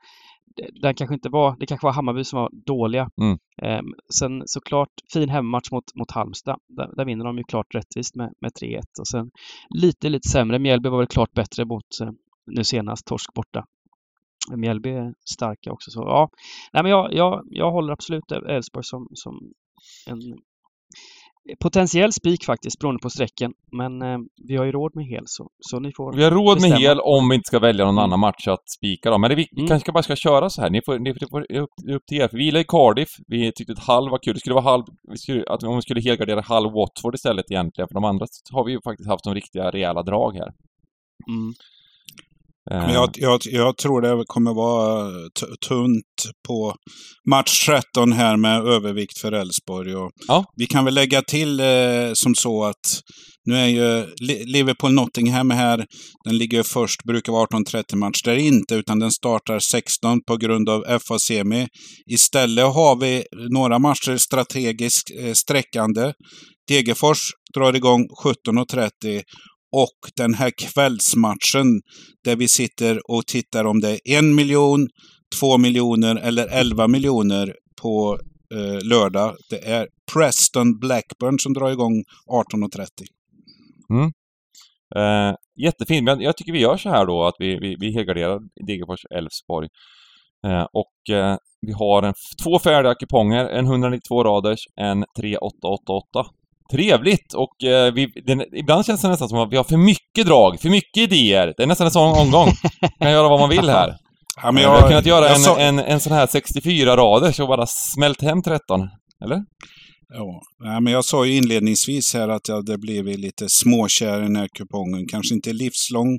[0.82, 3.10] den kanske inte var, det kanske var Hammarby som var dåliga.
[3.20, 3.38] Mm.
[3.62, 3.82] Eh,
[4.14, 6.56] sen såklart fin hemmamatch mot, mot Halmstad.
[6.68, 9.30] Där, där vinner de ju klart rättvist med, med 3-1 och sen
[9.74, 10.58] lite, lite sämre.
[10.58, 12.10] Mjällby var väl klart bättre mot eh,
[12.46, 13.64] nu senast torsk borta.
[14.56, 15.90] Mjällby är starka också.
[15.90, 16.30] Så ja,
[16.72, 19.34] Nej, men jag, jag, jag håller absolut Elfsborg som, som
[20.06, 20.20] en
[21.62, 23.52] potentiell spik faktiskt beroende på sträcken.
[23.72, 24.18] Men eh,
[24.48, 26.74] vi har ju råd med hel så, så ni får Vi har råd bestämma.
[26.74, 28.04] med hel om vi inte ska välja någon mm.
[28.04, 29.18] annan match att spika då.
[29.18, 29.68] Men det, vi mm.
[29.68, 30.70] kanske bara ska köra så här.
[30.70, 32.28] Ni får, ni får, det är upp, upp till er.
[32.28, 33.08] För vi gillar ju Cardiff.
[33.26, 34.34] Vi tyckte att halv var kul.
[34.34, 34.84] Det skulle vara halv...
[35.14, 37.88] Skulle, att om vi skulle helgardera halv Watford istället egentligen.
[37.88, 40.52] För de andra har vi ju faktiskt haft de riktiga rejäla drag här.
[41.28, 41.52] Mm.
[42.70, 45.10] Men jag, jag, jag, tror det kommer vara
[45.68, 46.74] tunt på
[47.30, 49.90] match 13 här med övervikt för Elfsborg.
[50.28, 50.44] Ja.
[50.56, 51.66] Vi kan väl lägga till eh,
[52.14, 53.00] som så att
[53.44, 54.06] nu är ju
[54.44, 55.86] Liverpool-Nottingham här.
[56.24, 58.22] Den ligger först, brukar vara 18.30 match.
[58.24, 61.68] Det är inte, utan den startar 16 på grund av FA-semi.
[62.10, 66.12] Istället har vi några matcher strategiskt eh, sträckande.
[66.68, 67.18] Degerfors
[67.54, 69.22] drar igång 17.30
[69.72, 71.80] och den här kvällsmatchen
[72.24, 74.88] där vi sitter och tittar om det är en miljon,
[75.40, 78.18] två miljoner eller elva miljoner på
[78.54, 79.36] eh, lördag.
[79.50, 82.04] Det är Preston Blackburn som drar igång
[82.54, 82.86] 18.30.
[83.90, 84.12] Mm.
[84.96, 85.34] Eh,
[85.64, 89.04] jättefint, men jag tycker vi gör så här då att vi, vi, vi helgarderar Degerfors
[89.10, 89.68] Elfsborg.
[90.46, 92.14] Eh, och eh, vi har en,
[92.44, 96.26] två färdiga kuponger, en 192 raders, en 3888.
[96.70, 97.34] Trevligt!
[97.34, 100.60] Och eh, vi, den, ibland känns det nästan som att vi har för mycket drag,
[100.60, 101.54] för mycket idéer.
[101.56, 102.48] Det är nästan en sån omgång.
[103.00, 103.96] kan göra vad man vill här.
[104.42, 105.56] Ja, men jag, vi har kunnat göra en, så...
[105.56, 108.88] en, en sån här 64 rader så bara smält hem 13.
[109.24, 109.42] Eller?
[110.12, 114.22] Ja, Nej, men jag sa ju inledningsvis här att jag hade blivit lite småkär i
[114.22, 115.06] den här kupongen.
[115.08, 116.18] Kanske inte livslång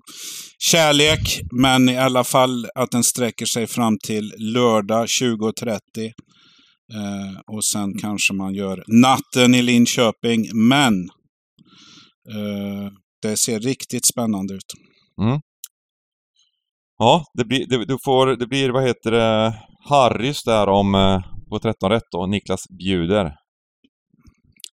[0.60, 5.80] kärlek, men i alla fall att den sträcker sig fram till lördag 20.30.
[6.93, 10.49] Eh, och sen kanske man gör natten i Linköping.
[10.53, 10.93] Men
[12.30, 12.91] eh,
[13.22, 14.73] det ser riktigt spännande ut.
[15.22, 15.39] Mm.
[16.97, 19.55] Ja, det blir, det, du får, det blir, vad heter det,
[19.89, 23.35] Harrys där om eh, på 13 rätt och Niklas bjuder.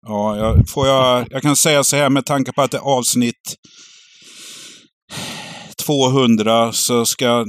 [0.06, 2.98] Ja, jag, får jag, jag kan säga så här med tanke på att det är
[2.98, 3.56] avsnitt
[5.86, 7.46] 200 så ska...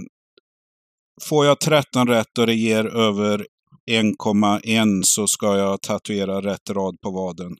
[1.29, 3.45] Får jag 13 rätt och det ger över
[3.89, 7.55] 1,1 så ska jag tatuera rätt rad på vaden.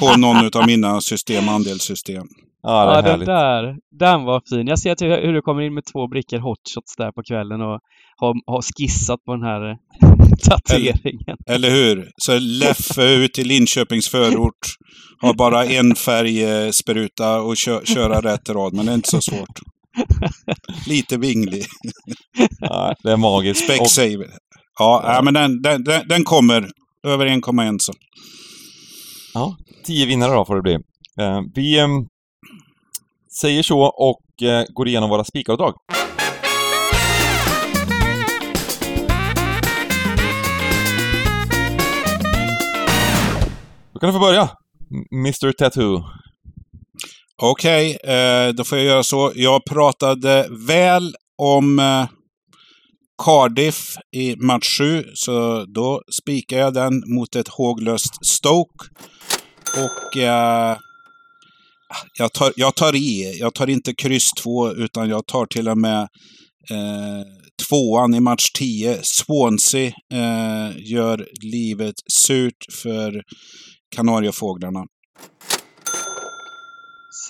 [0.00, 2.26] på någon av mina system, andelssystem.
[2.62, 4.66] Ja, det är ja den där, den var fin.
[4.66, 7.80] Jag ser hur du kommer in med två brickor hotshots där på kvällen och
[8.16, 9.76] har, har skissat på den här
[10.48, 11.36] tatueringen.
[11.46, 12.10] Eller, eller hur?
[12.16, 14.64] Så Leffe ut i Linköpings förort
[15.20, 19.60] har bara en färgspruta och kö, köra rätt rad, men det är inte så svårt.
[20.86, 21.64] Lite vinglig.
[22.60, 23.64] ja, det är magiskt.
[23.64, 24.30] Specsavers.
[24.78, 26.70] Ja, ja, men den, den, den kommer.
[27.06, 27.92] Över 1,1 så.
[29.34, 30.74] Ja, tio vinnare då får det bli.
[31.20, 31.88] Eh, vi eh,
[33.40, 35.74] säger så och och eh, går igenom våra spikavdrag.
[43.92, 44.48] Då kan du få börja,
[45.12, 46.02] Mr Tattoo.
[47.42, 49.32] Okej, eh, då får jag göra så.
[49.34, 52.08] Jag pratade väl om eh,
[53.24, 58.84] Cardiff i match 7, så då spikar jag den mot ett håglöst Stoke.
[59.76, 60.76] Och eh,
[62.18, 63.38] jag, tar, jag tar i.
[63.38, 66.00] Jag tar inte kryss 2, utan jag tar till och med
[66.70, 67.22] eh,
[67.68, 68.98] tvåan i match 10.
[69.02, 73.22] Swansea eh, gör livet surt för
[73.96, 74.84] Kanariefåglarna.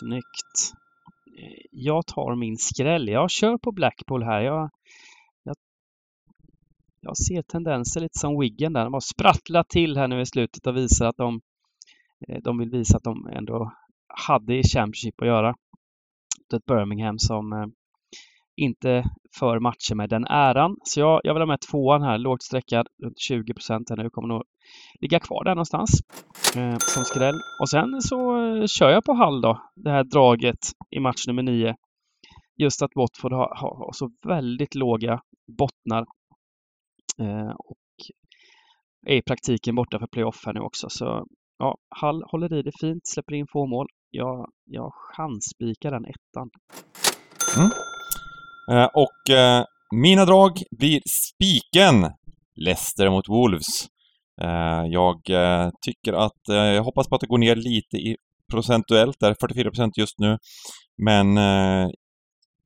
[0.01, 0.73] Snyggt.
[1.39, 3.09] Eh, jag tar min skräll.
[3.09, 4.41] Jag kör på Blackpool här.
[4.41, 4.71] Jag,
[5.43, 5.57] jag,
[7.01, 8.85] jag ser tendenser lite som Wiggen där.
[8.85, 11.41] De har sprattlat till här nu i slutet och visar att de,
[12.29, 13.73] eh, de vill visa att de ändå
[14.29, 15.55] hade i Championship att göra.
[16.49, 17.67] Det är ett Birmingham som eh,
[18.57, 19.05] inte
[19.39, 20.77] för matcher med den äran.
[20.85, 24.11] Så jag, jag vill ha med tvåan här, lågt sträckad, runt 20 procent här nu.
[24.11, 24.43] Kommer nog
[25.01, 25.91] ligga kvar där någonstans
[26.57, 27.41] eh, som skräll.
[27.61, 30.59] Och sen så eh, kör jag på Hall då, det här draget
[30.91, 31.77] i match nummer nio.
[32.57, 35.21] Just att Watford har, har, har så väldigt låga
[35.59, 36.05] bottnar
[37.21, 37.77] eh, och
[39.07, 40.89] är i praktiken borta för playoff här nu också.
[40.91, 41.27] Så
[41.59, 43.87] ja, Hall håller i det fint, släpper in få mål.
[44.11, 46.51] Jag, jag chansspikar den ettan.
[47.57, 47.71] Mm.
[48.71, 49.65] Eh, och eh,
[49.95, 52.13] mina drag blir spiken
[52.57, 53.89] Leicester mot Wolves.
[54.43, 58.17] Eh, jag eh, tycker att, eh, jag hoppas på att det går ner lite i
[58.53, 60.39] procentuellt där, 44% just nu.
[61.03, 61.89] Men eh,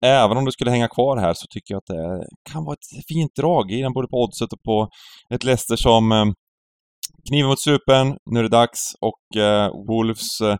[0.04, 3.06] även om det skulle hänga kvar här så tycker jag att det kan vara ett
[3.08, 4.88] fint drag i den både på oddset och på
[5.34, 6.24] ett Leicester som eh,
[7.28, 10.56] kniven mot strupen, nu är det dags och eh, Wolves eh,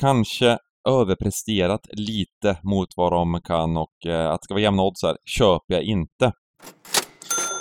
[0.00, 5.02] kanske överpresterat lite mot vad de kan och eh, att det ska vara jämna odds
[5.02, 6.32] här köper jag inte.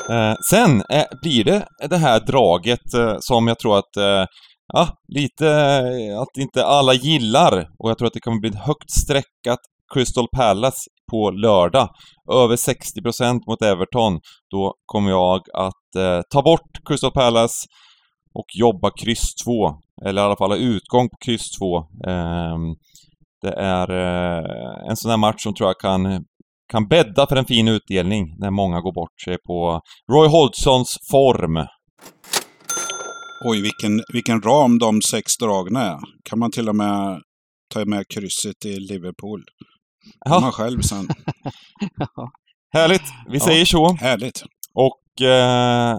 [0.10, 4.26] Eh, sen eh, blir det det här draget eh, som jag tror att eh,
[4.74, 8.66] Ja, lite eh, att inte alla gillar och jag tror att det kommer bli ett
[8.66, 9.60] högt streckat
[9.94, 11.90] Crystal Palace på lördag.
[12.32, 14.20] Över 60% mot Everton.
[14.52, 17.68] Då kommer jag att eh, ta bort Crystal Palace
[18.34, 19.52] och jobba kryss 2.
[20.06, 21.78] Eller i alla fall ha utgång på kryss 2.
[22.08, 22.58] Eh,
[23.46, 26.24] det är eh, en sån här match som tror jag kan,
[26.72, 29.80] kan bädda för en fin utdelning när många går bort sig på
[30.12, 31.68] Roy Hodgsons form.
[33.46, 35.98] Oj, vilken, vilken ram de sex dragen är.
[36.30, 37.22] Kan man till och med
[37.74, 39.42] ta med krysset i Liverpool.
[40.26, 40.40] Ja.
[40.40, 41.08] Man själv sen.
[42.74, 43.04] Härligt!
[43.30, 43.46] Vi Ja.
[43.46, 43.94] säger så.
[43.94, 44.44] Härligt.
[44.74, 45.92] Och eh,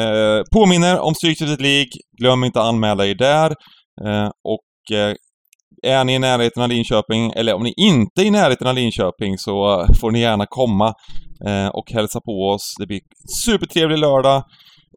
[0.00, 1.90] eh, påminner om Stryktipset League.
[2.20, 3.50] Glöm inte att anmäla er där.
[4.04, 5.14] Eh, och eh,
[5.86, 9.38] är ni i närheten av Linköping, eller om ni inte är i närheten av Linköping
[9.38, 10.94] så får ni gärna komma
[11.46, 12.74] eh, och hälsa på oss.
[12.78, 13.00] Det blir
[13.44, 14.42] supertrevlig lördag.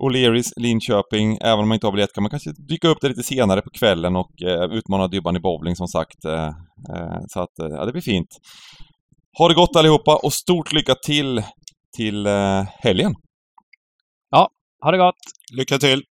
[0.03, 1.38] O'Learys Linköping.
[1.41, 3.70] Även om man inte har biljett kan man kanske dyka upp där lite senare på
[3.70, 6.26] kvällen och eh, utmana Dybban i bowling som sagt.
[6.26, 6.48] Eh,
[6.95, 8.28] eh, så att, eh, ja det blir fint.
[9.38, 11.44] Ha det gott allihopa och stort lycka till
[11.98, 13.14] till eh, helgen.
[14.82, 15.16] Ha det gott!
[15.53, 16.03] Lycka till!